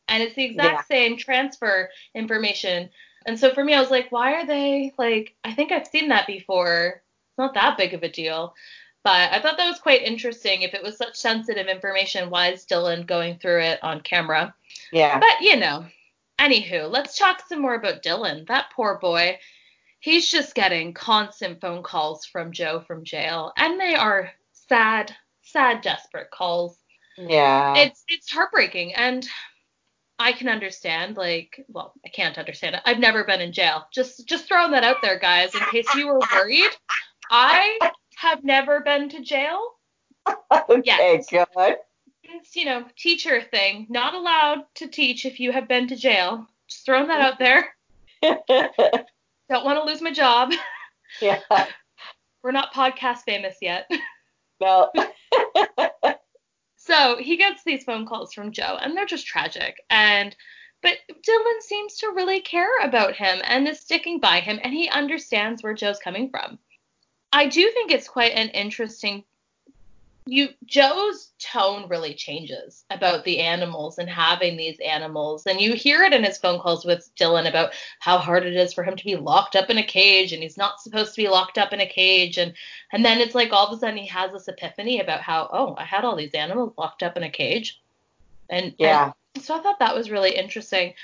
[0.06, 0.82] And it's the exact Yeah.
[0.96, 2.90] same transfer information.
[3.26, 6.08] And so for me, I was like, why are they like, I think I've seen
[6.08, 7.02] that before.
[7.28, 8.54] It's not that big of a deal.
[9.02, 10.60] But I thought that was quite interesting.
[10.60, 14.54] If it was such sensitive information, why is Dillon going through it on camera?
[14.92, 15.18] Yeah.
[15.18, 15.86] But you know,
[16.38, 18.44] anywho, let's talk some more about Dillon.
[18.48, 19.38] That poor boy.
[20.00, 25.82] He's just getting constant phone calls from Joe from jail, and they are sad, sad,
[25.82, 26.76] desperate calls.
[27.28, 27.76] Yeah.
[27.76, 29.26] It's it's heartbreaking, and
[30.18, 31.16] I can understand.
[31.16, 32.82] Like, well, I can't understand it.
[32.84, 33.86] I've never been in jail.
[33.92, 36.70] Just just throwing that out there, guys, in case you were worried.
[37.30, 37.78] I
[38.16, 39.60] have never been to jail.
[40.52, 41.26] okay, yes.
[41.30, 41.76] good.
[42.22, 43.86] It's you know teacher thing.
[43.88, 46.46] Not allowed to teach if you have been to jail.
[46.68, 47.74] Just throwing that out there.
[48.22, 50.52] Don't want to lose my job.
[51.20, 51.40] yeah.
[52.42, 53.90] We're not podcast famous yet.
[54.60, 54.90] No.
[56.90, 59.80] So he gets these phone calls from Joe, and they're just tragic.
[59.90, 60.34] And
[60.82, 64.88] but Dillon seems to really care about him and is sticking by him, and he
[64.88, 66.58] understands where Joe's coming from.
[67.32, 69.22] I do think it's quite an interesting.
[70.26, 76.02] You Joe's tone really changes about the animals and having these animals, and you hear
[76.04, 79.04] it in his phone calls with Dillon about how hard it is for him to
[79.04, 81.80] be locked up in a cage, and he's not supposed to be locked up in
[81.80, 82.52] a cage, and
[82.92, 85.74] and then it's like all of a sudden he has this epiphany about how, oh,
[85.78, 87.80] I had all these animals locked up in a cage.
[88.50, 89.12] And Yeah.
[89.34, 90.94] and so I thought that was really interesting.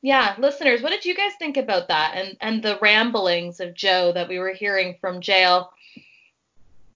[0.00, 4.12] Yeah, listeners, what did you guys think about that and and the ramblings of Joe
[4.12, 5.72] that we were hearing from jail?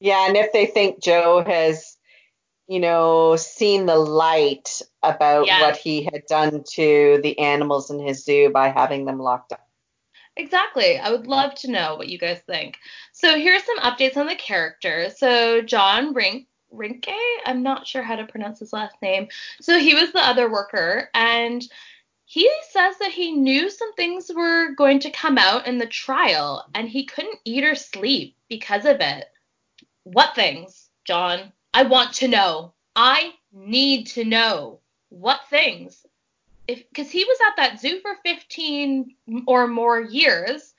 [0.00, 1.96] Yeah, and if they think Joe has,
[2.68, 8.24] you know, seen the light about what he had done to the animals in his
[8.24, 9.66] zoo by having them locked up.
[10.36, 10.98] Exactly.
[10.98, 12.76] I would love to know what you guys think.
[13.12, 15.10] So here's some updates on the character.
[15.16, 19.28] So John Rink Rinke, I'm not sure how to pronounce his last name.
[19.60, 21.62] So he was the other worker and
[22.24, 26.64] he says that he knew some things were going to come out in the trial
[26.74, 29.26] and he couldn't eat or sleep because of it.
[30.12, 31.52] What things, John?
[31.74, 32.72] I want to know.
[32.96, 34.80] I need to know.
[35.10, 36.04] What things?
[36.66, 39.14] If because he was at that zoo for 15
[39.46, 40.74] or more years,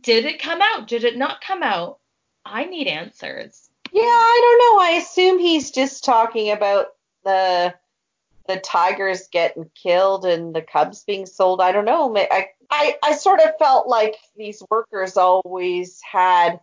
[0.00, 0.88] did it come out?
[0.88, 1.98] Did it not come out?
[2.44, 3.70] I need answers.
[3.92, 4.82] Yeah, I don't know.
[4.84, 6.88] I assume he's just talking about
[7.24, 7.74] the
[8.48, 11.60] the tigers getting killed and the cubs being sold.
[11.60, 12.16] I don't know.
[12.16, 16.60] I I, I sort of felt like these workers always had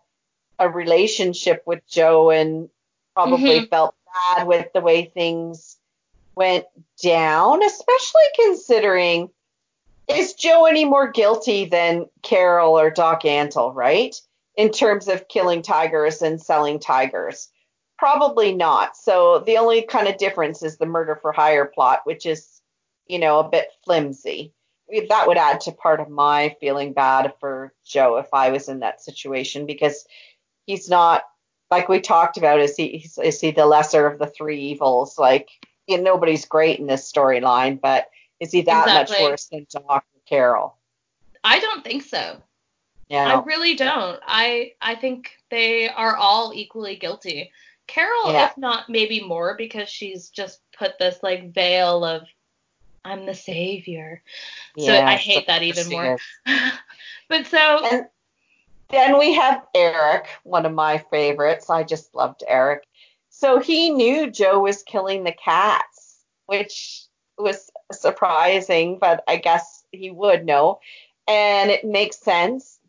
[0.59, 2.69] a relationship with Joe and
[3.13, 3.69] probably Mhm.
[3.69, 5.77] felt bad with the way things
[6.35, 6.65] went
[7.01, 9.29] down, especially considering
[10.07, 14.15] is Joe any more guilty than Carole or Doc Antle, right?
[14.57, 17.49] in terms of killing tigers and selling tigers?
[17.97, 18.97] Probably not.
[18.97, 22.61] So the only kind of difference is the murder for hire plot, which is,
[23.05, 24.53] you know, a bit flimsy.
[25.09, 28.79] That would add to part of my feeling bad for Joe if I was in
[28.79, 30.05] that situation because
[30.67, 31.23] he's not
[31.71, 32.59] like we talked about.
[32.59, 35.17] Is he is he the lesser of the three evils?
[35.17, 35.49] Like
[35.87, 39.23] you know, nobody's great in this storyline, but is he that exactly.
[39.23, 40.75] much worse than Doc or Carole?
[41.43, 42.41] I don't think so.
[43.09, 43.39] Yeah.
[43.39, 44.19] I really don't.
[44.27, 47.51] I I think they are all equally guilty.
[47.87, 48.49] Carole, yeah.
[48.49, 52.23] if not maybe more, because she's just put this like veil of
[53.05, 54.21] I'm the savior.
[54.75, 56.17] yeah, So I hate that even more.
[57.29, 58.07] but so and
[58.89, 61.69] then we have Eric, one of my favorites.
[61.69, 62.83] I just loved Eric.
[63.29, 67.05] So he knew Joe was killing the cats, which
[67.37, 70.79] was surprising, but I guess he would know.
[71.27, 72.79] And it makes sense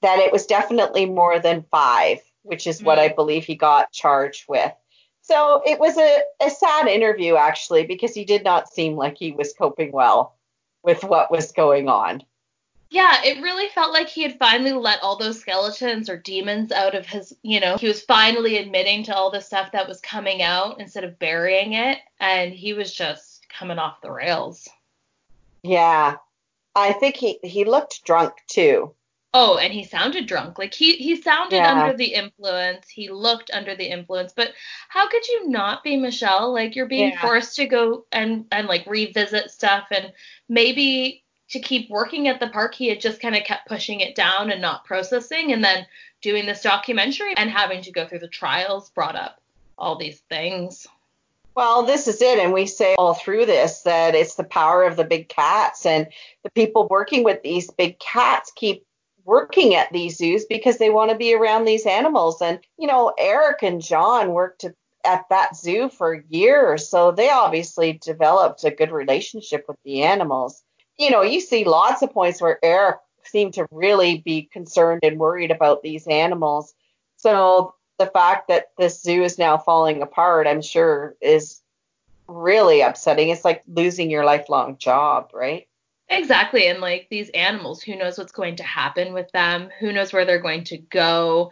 [0.00, 3.14] that it was definitely more than five which is what I mm.
[3.14, 4.72] believe he got charged with.
[5.20, 9.32] So it was a, a sad interview, actually, because he did not seem like he
[9.32, 10.34] was coping well
[10.82, 12.22] with what was going on.
[12.90, 16.94] Yeah, it really felt like he had finally let all those skeletons or demons out
[16.94, 20.40] of his, you know, he was finally admitting to all the stuff that was coming
[20.40, 21.98] out instead of burying it.
[22.18, 24.68] And he was just coming off the rails.
[25.62, 26.16] Yeah.
[26.74, 28.94] I think he, he looked drunk too.
[29.34, 30.58] Oh, and he sounded drunk.
[30.58, 31.82] Like he he sounded yeah.
[31.82, 32.88] under the influence.
[32.88, 34.32] He looked under the influence.
[34.34, 34.52] But
[34.88, 36.52] how could you not be Michele?
[36.52, 37.20] Like you're being yeah.
[37.20, 40.12] forced to go and and like revisit stuff and
[40.48, 44.14] maybe to keep working at the park he had just kind of kept pushing it
[44.14, 45.86] down and not processing and then
[46.20, 49.40] doing this documentary and having to go through the trials brought up
[49.78, 50.86] all these things.
[51.54, 52.38] Well, this is it.
[52.38, 56.06] And we say all through this that it's the power of the big cats and
[56.44, 58.84] the people working with these big cats keep
[59.24, 62.40] working at these zoos because they want to be around these animals.
[62.40, 64.64] And, you know, Eric and John worked
[65.04, 70.62] at that zoo for years, so they obviously developed a good relationship with the animals.
[70.98, 75.18] You know, you see lots of points where Eric seemed to really be concerned and
[75.18, 76.74] worried about these animals.
[77.16, 81.60] So the fact that this zoo is now falling apart, I'm sure, is
[82.26, 83.28] really upsetting.
[83.28, 85.68] It's like losing your lifelong job, right?
[86.08, 86.68] Exactly.
[86.68, 89.68] And like these animals, who knows what's going to happen with them?
[89.78, 91.50] Who knows where they're going to go?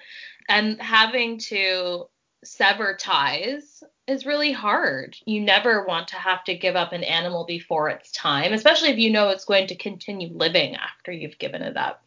[0.48, 2.06] And having to
[2.44, 5.16] sever ties is really hard.
[5.24, 8.98] You never want to have to give up an animal before its time, especially if
[8.98, 12.02] you know it's going to continue living after you've given it up.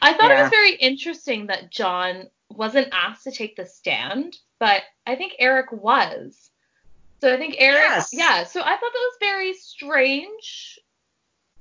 [0.00, 0.40] I thought yeah.
[0.40, 5.34] it was very interesting that John wasn't asked to take the stand, but I think
[5.38, 6.50] Eric was.
[7.20, 8.10] So I think Eric, yes.
[8.12, 8.44] yeah.
[8.44, 10.78] So I thought that was very strange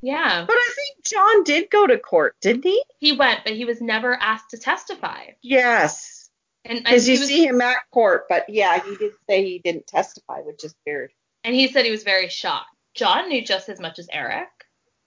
[0.02, 0.46] yeah.
[0.46, 2.84] But I think John did go to court, didn't he?
[3.00, 5.32] He went, but he was never asked to testify.
[5.42, 6.17] Yes.
[6.70, 9.88] And because you was, see him at court, but yeah, he did say he didn't
[9.88, 11.12] testify, which is weird.
[11.44, 12.70] And he said he was very shocked.
[12.94, 14.50] John knew just as much as Eric.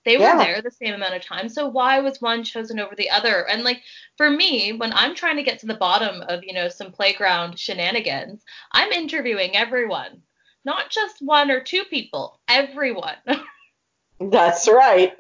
[0.05, 0.39] They were yeah.
[0.39, 3.47] there the same amount of time, so why was one chosen over the other?
[3.47, 3.83] And like
[4.17, 7.59] for me, when I'm trying to get to the bottom of, you know, some playground
[7.59, 8.43] shenanigans,
[8.73, 10.23] I'm interviewing everyone.
[10.65, 13.17] Not just one or two people, everyone.
[14.21, 15.13] That's right.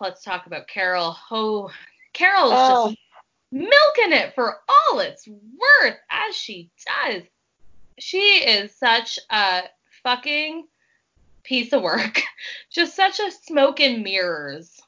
[0.00, 1.16] Let's talk about Carole.
[1.30, 1.70] Oh,
[2.12, 2.86] Carole's oh.
[2.88, 2.98] just
[3.54, 7.22] milking it for all it's worth, as she does.
[8.00, 9.62] She is such a
[10.02, 10.66] fucking
[11.44, 12.20] piece of work.
[12.70, 14.80] Just such a smoke and mirrors.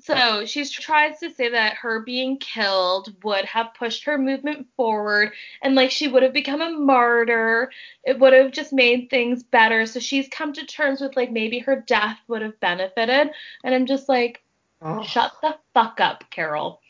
[0.00, 5.32] So she tries to say that her being killed would have pushed her movement forward
[5.62, 7.72] and like she would have become a martyr.
[8.04, 9.86] It would have just made things better.
[9.86, 13.30] So she's come to terms with like maybe her death would have benefited.
[13.64, 14.42] And I'm just like,
[14.82, 15.02] oh.
[15.02, 16.80] shut the fuck up, Carole.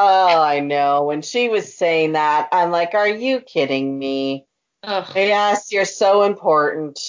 [0.00, 1.02] Oh, I know.
[1.02, 4.46] When she was saying that, I'm like, are you kidding me?
[4.84, 5.10] Ugh.
[5.16, 7.00] Yes, you're so important.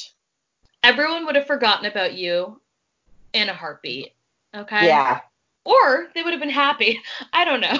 [0.82, 2.60] Everyone would have forgotten about you
[3.32, 4.13] in a heartbeat.
[4.56, 4.88] Okay.
[4.88, 5.19] Yeah.
[5.65, 6.99] Or they would have been happy.
[7.34, 7.78] I don't know.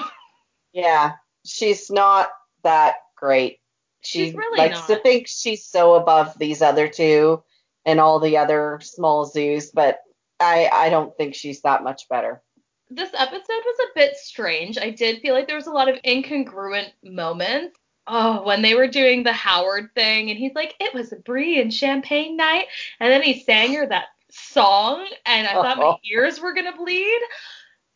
[0.72, 2.30] Yeah, she's not
[2.62, 3.58] that great.
[4.02, 4.86] She she's really likes not.
[4.86, 7.42] to think she's so above these other two
[7.84, 9.98] and all the other small zoos, but
[10.38, 12.40] I I don't think she's that much better.
[12.90, 14.76] This episode was a bit strange.
[14.78, 17.76] I did feel like there was a lot of incongruent moments.
[18.06, 21.60] Oh, when they were doing the Howard thing, and he's like, "It was a brie
[21.60, 22.66] and champagne night,"
[22.98, 27.20] and then he sang her that song, and I thought my ears were gonna bleed.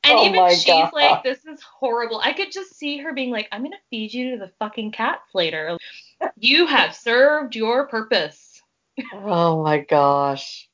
[0.05, 0.93] And oh even she's God.
[0.93, 2.21] like, this is horrible.
[2.23, 4.93] I could just see her being like, I'm going to feed you to the fucking
[4.93, 5.79] cats later.
[6.37, 8.61] you have served your purpose.
[9.15, 10.69] oh my gosh.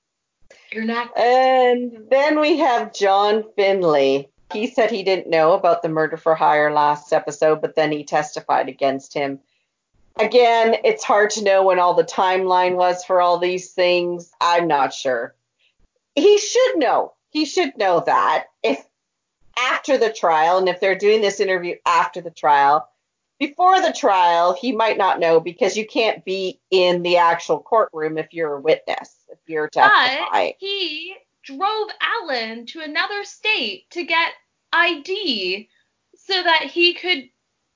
[0.72, 1.16] You're not.
[1.16, 4.28] And then we have John Finlay.
[4.52, 8.04] He said he didn't know about the murder for hire last episode, but then he
[8.04, 9.40] testified against him.
[10.18, 14.32] Again, it's hard to know when all the timeline was for all these things.
[14.40, 15.34] I'm not sure.
[16.14, 17.14] He should know.
[17.30, 18.84] He should know that if
[19.56, 22.88] after the trial, and if they're doing this interview after the trial,
[23.40, 28.18] before the trial, he might not know because you can't be in the actual courtroom
[28.18, 30.26] if you're a witness, if you're testifying.
[30.30, 34.32] But he drove Alan to another state to get
[34.74, 35.70] ID
[36.16, 37.30] so that he could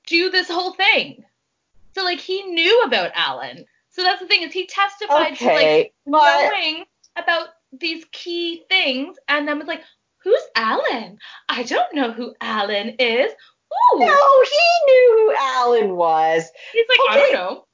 [0.05, 1.25] do this whole thing.
[1.95, 3.65] So like he knew about Alan.
[3.89, 6.85] So that's the thing is he testified Okay, to like knowing
[7.15, 9.81] about these key things and then was like,
[10.17, 11.17] Who's Alan?
[11.49, 13.31] I don't know who Alan is.
[13.73, 13.99] Ooh.
[13.99, 16.49] No, he knew who Alan was.
[16.73, 17.65] He's like, I don't know.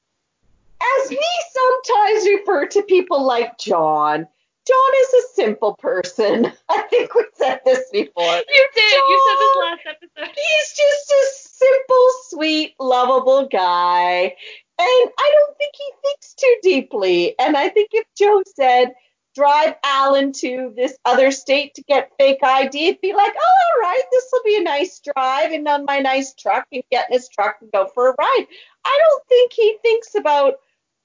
[0.81, 1.23] As we
[1.53, 4.27] sometimes refer to people like John,
[4.67, 6.51] John is a simple person.
[6.69, 8.23] I think we said this before.
[8.23, 8.91] You did.
[8.91, 10.35] You said this last episode.
[10.35, 11.23] He's just a
[11.65, 14.35] simple, sweet, lovable guy.
[14.79, 17.35] And I don't think he thinks too deeply.
[17.39, 18.93] And I think if Joe said,
[19.35, 24.03] drive Alan to this other state to get fake ID, be like, oh, all right,
[24.11, 27.29] this will be a nice drive and on my nice truck and get in his
[27.29, 28.45] truck and go for a ride.
[28.85, 30.55] I don't think he thinks about,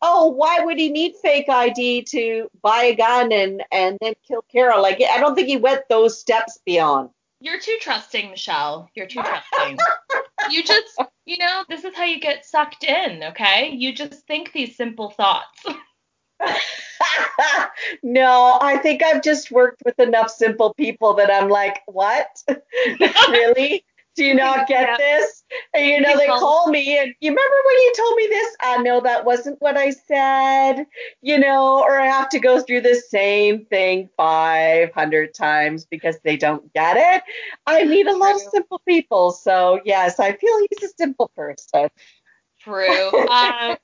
[0.02, 4.42] oh, why would he need fake ID to buy a gun and, and then kill
[4.50, 4.82] Carole?
[4.82, 7.10] Like, I don't think he went those steps beyond.
[7.40, 8.88] You're too trusting, Michele.
[8.94, 9.78] You're too trusting.
[10.50, 13.70] you just, you know, this is how you get sucked in, okay?
[13.70, 15.64] You just think these simple thoughts.
[18.02, 22.28] no, I think I've just worked with enough simple people that I'm like, what?
[23.28, 23.84] really?
[24.16, 24.96] Do you not get Yeah.
[24.96, 25.44] this?
[25.74, 28.56] And you know, they call me and you remember when you told me this?
[28.60, 30.86] I know that wasn't what I said,
[31.20, 36.38] you know, or I have to go through the same thing 500 times because they
[36.38, 37.22] don't get it.
[37.66, 39.32] I meet a lot of simple people.
[39.32, 41.88] So, yes, I feel he's a simple person.
[42.60, 43.10] True.
[43.28, 43.76] Uh,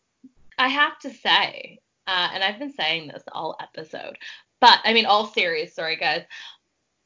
[0.58, 4.16] I have to say, uh, and I've been saying this all episode,
[4.60, 6.24] but I mean, all series, sorry guys.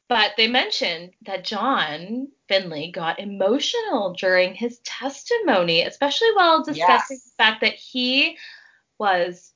[0.08, 7.24] But they mentioned that John Finlay got emotional during his testimony, especially while discussing Yes.
[7.24, 8.38] the fact that he
[8.98, 9.52] was,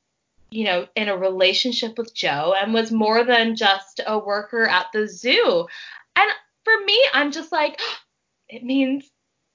[0.51, 4.86] you know, in a relationship with Joe and was more than just a worker at
[4.93, 5.68] the zoo.
[6.16, 6.30] And
[6.64, 7.80] for me, I'm just like,
[8.49, 9.09] it means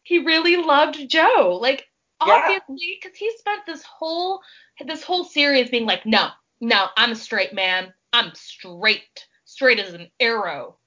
[0.04, 1.60] he really loved Joe.
[1.62, 1.88] Like.
[2.20, 4.42] Obviously, because he spent this whole
[4.86, 6.30] this whole series being like, no,
[6.62, 7.94] no, I'm a straight man.
[8.14, 10.78] I'm straight, straight as an arrow.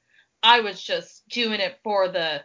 [0.43, 2.43] I was just doing it for the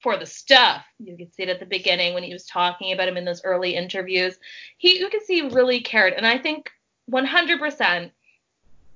[0.00, 0.84] for the stuff.
[0.98, 3.44] You could see it at the beginning when he was talking about him in those
[3.44, 4.36] early interviews.
[4.76, 6.70] He you could see he really cared, and I think
[7.10, 8.10] 100%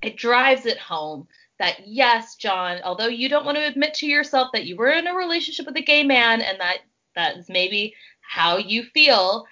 [0.01, 1.27] it drives it home
[1.59, 5.07] that yes, John, although you don't want to admit to yourself that you were in
[5.07, 6.77] a relationship with a gay man and that
[7.15, 7.93] that is maybe
[8.29, 9.45] how you feel,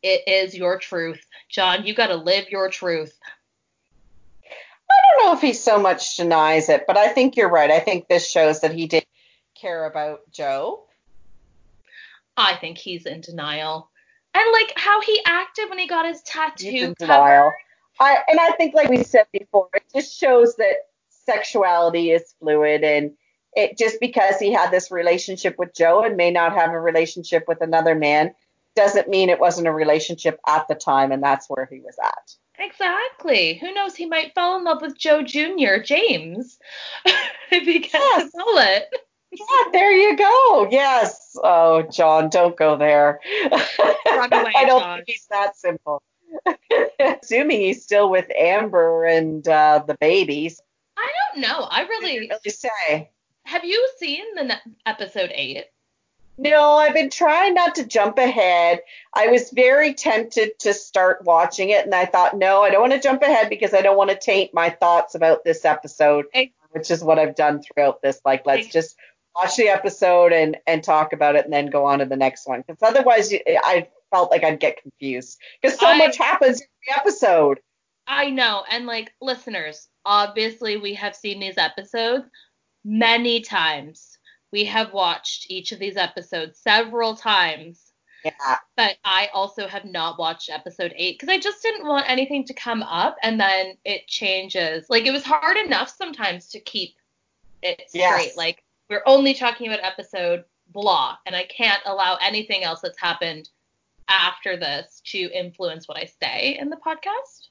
[0.00, 1.20] it is your truth.
[1.50, 3.18] John, you got to live your truth.
[4.44, 7.70] I don't know if he so much denies it, but I think you're right.
[7.70, 9.04] I think this shows that he did
[9.60, 10.84] care about Joe.
[12.36, 13.90] I think he's in denial.
[14.34, 17.52] And like how he acted when he got his tattoo He's in denial.
[17.98, 20.76] I and I think like we said before, it just shows that
[21.08, 23.12] sexuality is fluid and
[23.54, 27.44] it just because he had this relationship with Joe and may not have a relationship
[27.48, 28.34] with another man
[28.74, 32.34] doesn't mean it wasn't a relationship at the time and that's where he was at.
[32.58, 33.54] Exactly.
[33.54, 33.94] Who knows?
[33.96, 35.82] He might fall in love with Joe Jr.
[35.84, 36.58] James
[37.50, 38.28] if he gets Yes.
[38.34, 38.88] a bullet.
[39.32, 40.68] Yeah, there you go.
[40.70, 41.36] Yes.
[41.42, 43.20] Oh, John, don't go there.
[43.50, 43.58] Away,
[44.06, 44.96] I don't John.
[44.98, 46.02] think he's that simple.
[47.00, 50.60] Assuming he's still with Amber and uh, the babies.
[50.96, 51.66] I don't know.
[51.70, 53.10] I really really say.
[53.52, 55.66] Have you seen the ne- episode eight?
[56.38, 58.80] No, I've been trying not to jump ahead.
[59.12, 62.94] I was very tempted to start watching it, and I thought, no, I don't want
[62.94, 66.24] to jump ahead because I don't want to taint my thoughts about this episode,
[66.70, 68.18] which is what I've done throughout this.
[68.24, 68.96] Like, let's just
[69.36, 72.48] watch the episode and and talk about it, and then go on to the next
[72.48, 72.64] one.
[72.66, 76.66] Because otherwise, you- I felt like I'd get confused because so I- much happens in
[76.88, 77.60] the episode.
[78.06, 82.24] I know, and like listeners, obviously we have seen these episodes
[82.84, 84.18] many times.
[84.52, 87.92] We have watched each of these episodes several times.
[88.24, 92.44] Yeah, But I also have not watched episode eight because I just didn't want anything
[92.44, 94.86] to come up and then it changes.
[94.88, 96.94] Like it was hard enough sometimes to keep
[97.62, 98.00] it straight.
[98.00, 98.36] Yes.
[98.36, 103.48] Like we're only talking about episode blah, and I can't allow anything else that's happened
[104.08, 107.48] after this to influence what I say in the podcast.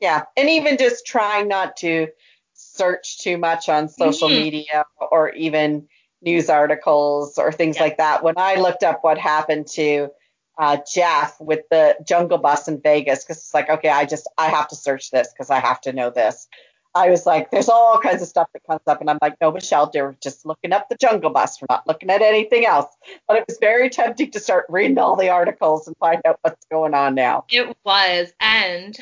[0.00, 2.08] yeah, and even just trying not to
[2.72, 4.36] search too much on social Mhm.
[4.36, 5.88] media or even
[6.22, 7.82] news articles or things Yeah.
[7.82, 8.22] like that.
[8.22, 10.10] When I looked up what happened to
[10.58, 14.48] uh, Jeff with the Jungle Bus in Vegas, because it's like, okay, I just I
[14.48, 16.46] have to search this because I have to know this.
[16.94, 19.50] I was like, there's all kinds of stuff that comes up, and I'm like, no,
[19.50, 21.60] Michele, we're just looking up the Jungle Bus.
[21.60, 22.94] We're not looking at anything else.
[23.26, 26.66] But it was very tempting to start reading all the articles and find out what's
[26.66, 27.46] going on now.
[27.48, 28.34] It was.
[28.40, 28.96] And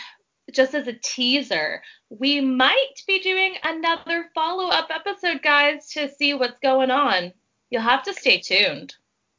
[0.53, 6.35] just as a teaser, we might be doing another follow up episode, guys, to see
[6.35, 7.33] what's going on.
[7.71, 8.95] You'll have to stay tuned.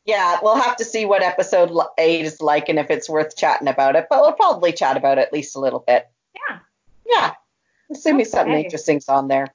[0.06, 3.68] Yeah, we'll have to see what episode eight is like and if it's worth chatting
[3.68, 4.08] about it.
[4.10, 6.08] But we'll probably chat about it at least a little bit.
[6.50, 6.60] Yeah.
[7.08, 7.34] Yeah.
[7.92, 8.64] Assuming something Okay.
[8.64, 9.48] interesting's on there.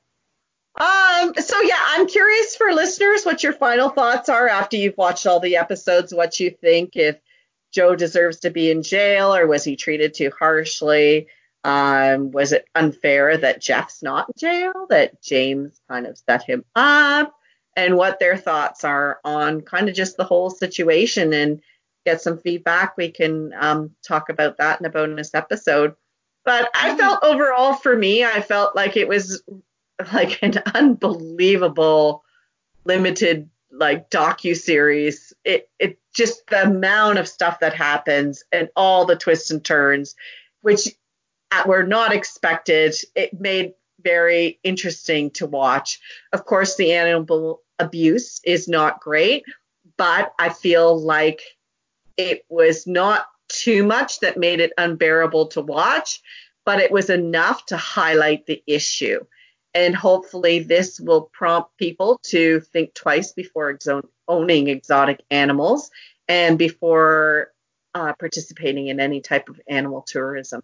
[0.79, 5.27] Um, so yeah, I'm curious for listeners what your final thoughts are after you've watched
[5.27, 7.17] all the episodes, what you think if
[7.73, 11.29] Joe deserves to be in jail or was he treated too harshly?
[11.67, 16.65] Um, was it unfair that Jeff's not in jail, that James kind of set him
[16.77, 17.35] up,
[17.75, 21.61] and what their thoughts are on kind of just the whole situation and
[22.05, 22.97] get some feedback.
[22.97, 25.97] We can um, talk about that in a bonus episode.
[26.45, 29.43] But I felt overall for me, I felt like it was
[30.13, 32.23] like an unbelievable
[32.85, 35.33] limited like docu series.
[35.45, 40.15] It it just the amount of stuff that happens and all the twists and turns,
[40.61, 40.87] which
[41.67, 42.95] were not expected.
[43.15, 46.01] It made very interesting to watch.
[46.33, 49.45] Of course, the animal abuse is not great,
[49.97, 51.43] but I feel like
[52.17, 56.21] it was not too much that made it unbearable to watch,
[56.65, 59.25] but it was enough to highlight the issue.
[59.75, 65.91] And hopefully, this will prompt people to think twice before exo- owning exotic animals
[66.29, 67.53] and before
[67.95, 70.63] uh, participating in any type of animal tourism.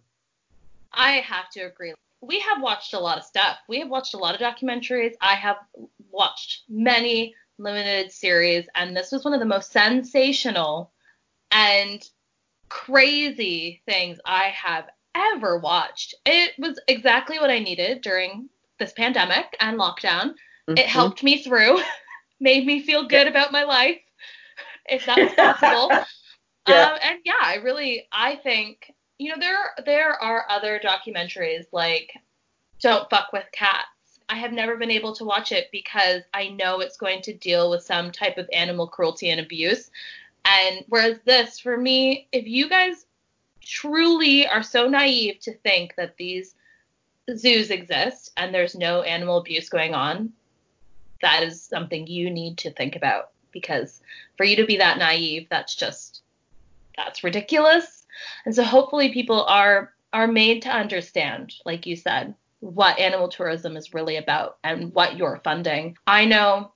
[0.93, 1.93] I have to agree.
[2.21, 3.57] We have watched a lot of stuff.
[3.67, 5.13] We have watched a lot of documentaries.
[5.21, 5.57] I have
[6.11, 10.91] watched many limited series, and this was one of the most sensational
[11.51, 12.03] and
[12.69, 16.15] crazy things I have ever watched.
[16.25, 20.35] It was exactly what I needed during this pandemic and lockdown.
[20.69, 20.87] It Mhm.
[20.87, 21.79] helped me through,
[22.39, 24.01] made me feel good about my life,
[24.85, 25.91] if that was possible.
[26.65, 26.93] Yeah.
[26.93, 28.89] Um, and yeah, I really, I think,
[29.23, 32.13] you know, there there are other documentaries like
[32.81, 33.87] Don't Fuck with Cats.
[34.27, 37.69] I have never been able to watch it because I know it's going to deal
[37.69, 39.91] with some type of animal cruelty and abuse.
[40.43, 43.05] And whereas this, for me, if you guys
[43.61, 46.55] truly are so naive to think that these
[47.33, 50.33] zoos exist and there's no animal abuse going on,
[51.21, 54.01] that is something you need to think about because
[54.35, 56.23] for you to be that naive, that's just
[56.97, 58.02] that's ridiculous.
[58.45, 63.75] And so hopefully people are are made to understand, like you said, what animal tourism
[63.75, 65.97] is really about and what you're funding.
[66.05, 66.71] I know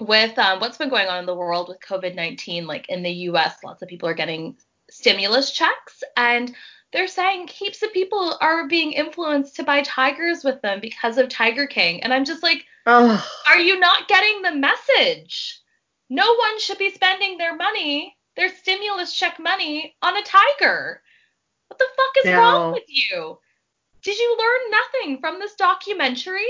[0.00, 3.12] with um, what's been going on in the world with COVID 19, like in the
[3.28, 4.56] US, lots of people are getting
[4.90, 6.54] stimulus checks and
[6.92, 11.28] they're saying heaps of people are being influenced to buy tigers with them because of
[11.28, 12.02] Tiger King.
[12.02, 15.60] And I'm just like, Oh, are you not getting the message?
[16.10, 21.02] No one should be spending their money, their stimulus check money, on a tiger.
[21.68, 22.38] What the fuck is No.
[22.38, 23.38] wrong with you?
[24.02, 26.46] Did you learn nothing from this documentary?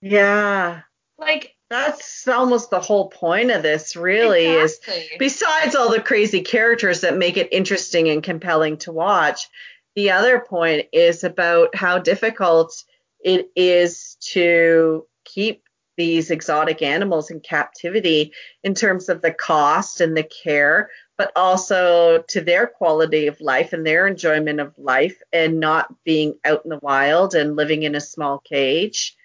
[0.00, 0.82] yeah.
[1.16, 4.80] Like, That's almost the whole point of this, really, is
[5.18, 9.48] besides all the crazy characters that make it interesting and compelling to watch,
[9.94, 12.84] the other point is about how difficult
[13.20, 15.63] it is to keep
[15.96, 18.32] these exotic animals in captivity
[18.62, 23.72] in terms of the cost and the care, but also to their quality of life
[23.72, 27.94] and their enjoyment of life and not being out in the wild and living in
[27.94, 29.16] a small cage.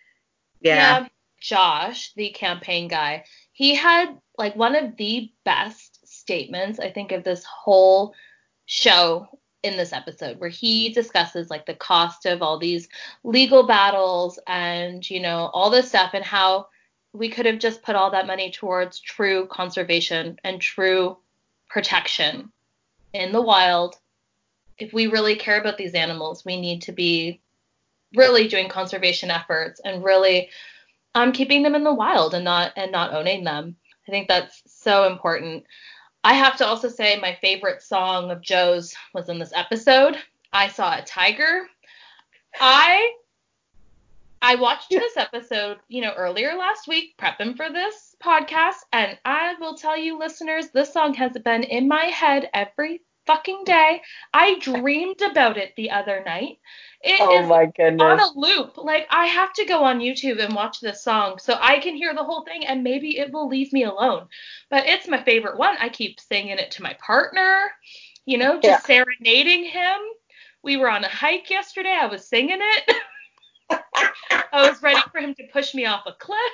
[0.62, 1.08] Yeah.
[1.42, 7.24] Josh, the campaign guy, he had like one of the best statements, I think, of
[7.24, 8.14] this whole
[8.66, 9.28] show
[9.64, 12.88] in this episode where he discusses like the cost of all these
[13.24, 16.68] legal battles and, you know, all this stuff and how
[17.14, 21.18] we could have just put all that money towards true conservation and true
[21.70, 22.52] protection
[23.14, 23.96] in the wild.
[24.78, 27.42] If we really care about these animals, we need to be
[28.16, 30.50] really doing conservation efforts and really
[31.16, 33.76] um, keeping them in the wild and not and not owning them.
[34.08, 35.66] I think that's so important.
[36.24, 40.18] I have to also say my favorite song of Joe's was in this episode.
[40.52, 41.68] I saw a tiger.
[42.60, 43.14] I
[44.42, 49.56] I watched this episode, you know, earlier last week, prepping for this podcast, and I
[49.60, 54.02] will tell you, listeners, this song has been in my head every fucking day.
[54.34, 56.60] I dreamed about it the other night.
[57.02, 58.02] It oh is my goodness.
[58.02, 58.78] on a loop.
[58.78, 62.14] Like I have to go on YouTube and watch this song so I can hear
[62.14, 64.28] the whole thing and maybe it will leave me alone.
[64.70, 65.76] But it's my favorite one.
[65.80, 67.72] I keep singing it to my partner,
[68.26, 69.04] you know, just yeah.
[69.04, 70.00] serenading him.
[70.62, 71.98] We were on a hike yesterday.
[72.00, 72.96] I was singing it.
[74.52, 76.52] I was ready for him to push me off a cliff.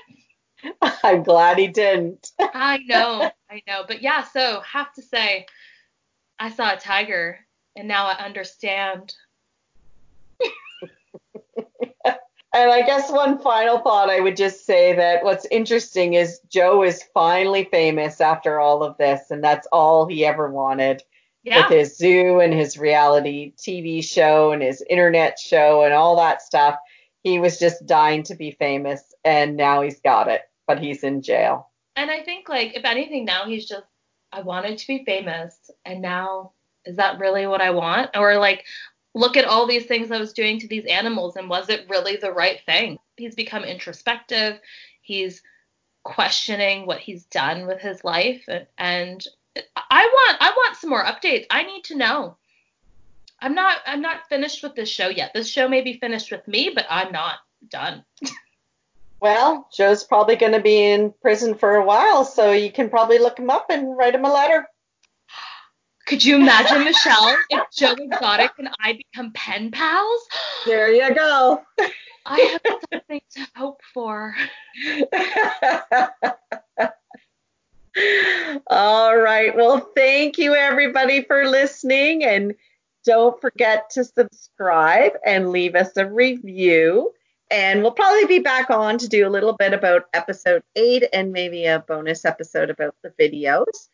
[1.03, 2.31] I'm glad he didn't.
[2.39, 3.83] I know, I know.
[3.87, 5.45] But yeah, so have to say,
[6.39, 7.39] I saw a tiger
[7.75, 9.13] and now I understand.
[12.05, 12.15] and
[12.53, 17.03] I guess one final thought I would just say that what's interesting is Joe is
[17.13, 21.03] finally famous after all of this, and that's all he ever wanted.
[21.43, 21.67] Yeah.
[21.67, 26.41] With his zoo and his reality TV show and his internet show and all that
[26.41, 26.75] stuff.
[27.23, 31.21] He was just dying to be famous, and now he's got it, but he's in
[31.21, 31.69] jail.
[31.95, 33.85] And I think, like, if anything, now he's just
[34.31, 36.51] I wanted to be famous and now
[36.85, 38.11] is that really what I want?
[38.15, 38.65] Or like
[39.13, 42.17] look at all these things I was doing to these animals and was it really
[42.17, 42.99] the right thing?
[43.17, 44.59] He's become introspective.
[45.01, 45.41] He's
[46.03, 48.47] questioning what he's done with his life
[48.77, 49.25] and,
[49.75, 51.45] I want I want some more updates.
[51.49, 52.37] I need to know.
[53.39, 55.31] I'm not I'm not finished with this show yet.
[55.33, 57.35] This show may be finished with me, but I'm not
[57.69, 58.03] done.
[59.21, 63.17] Well, Joe's probably going to be in prison for a while, so you can probably
[63.17, 64.67] look him up and write him a letter.
[66.05, 70.21] Could you imagine, Michele, if Joe Exotic and I become pen pals?
[70.65, 71.61] There you go.
[72.27, 74.35] I have something to hope for.
[78.67, 79.55] All right.
[79.55, 82.55] Well, thank you everybody for listening and
[83.05, 87.11] don't forget to subscribe and leave us a review.
[87.51, 91.31] And we'll probably be back on to do a little bit about episode eight and
[91.31, 93.89] maybe a bonus episode about the videos.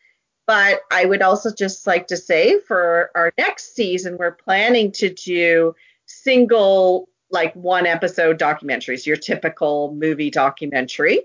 [0.46, 5.12] But I would also just like to say for our next season, we're planning to
[5.12, 5.74] do
[6.06, 11.20] single, like one episode documentaries, your typical movie documentary.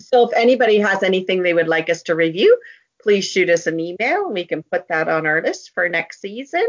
[0.00, 2.58] So if anybody has anything they would like us to review,
[3.02, 6.20] please shoot us an email and we can put that on our list for next
[6.20, 6.64] season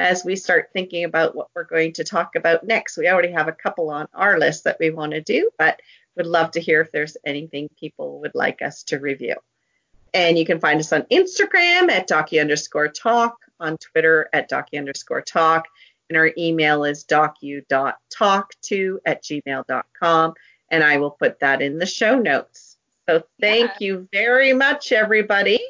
[0.00, 2.96] as we start thinking about what we're going to talk about next.
[2.96, 5.78] We already have a couple on our list that we want to do, but
[6.16, 9.36] would love to hear if there's anything people would like us to review.
[10.14, 14.78] And you can find us on Instagram at docu underscore talk, on Twitter at docu
[14.78, 15.66] underscore talk,
[16.08, 20.34] and our email is docu.talk2 at gmail.com.
[20.70, 22.78] And I will put that in the show notes.
[23.06, 23.86] So thank yeah.
[23.86, 25.60] you very much, everybody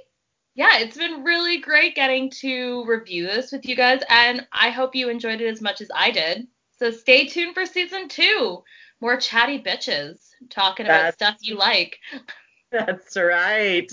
[0.55, 4.94] yeah, it's been really great getting to review this with you guys, and I hope
[4.94, 6.46] you enjoyed it as much as I did.
[6.78, 8.62] So stay tuned for season two.
[9.01, 11.98] More chatty bitches talking about stuff you like.
[12.72, 13.90] That's right.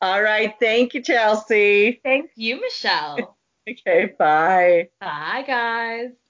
[0.00, 0.54] All right.
[0.58, 2.00] Thank you, Chelsea.
[2.02, 3.36] Thank you, Michele.
[3.68, 4.12] okay.
[4.18, 4.88] Bye.
[5.00, 6.23] Bye, guys.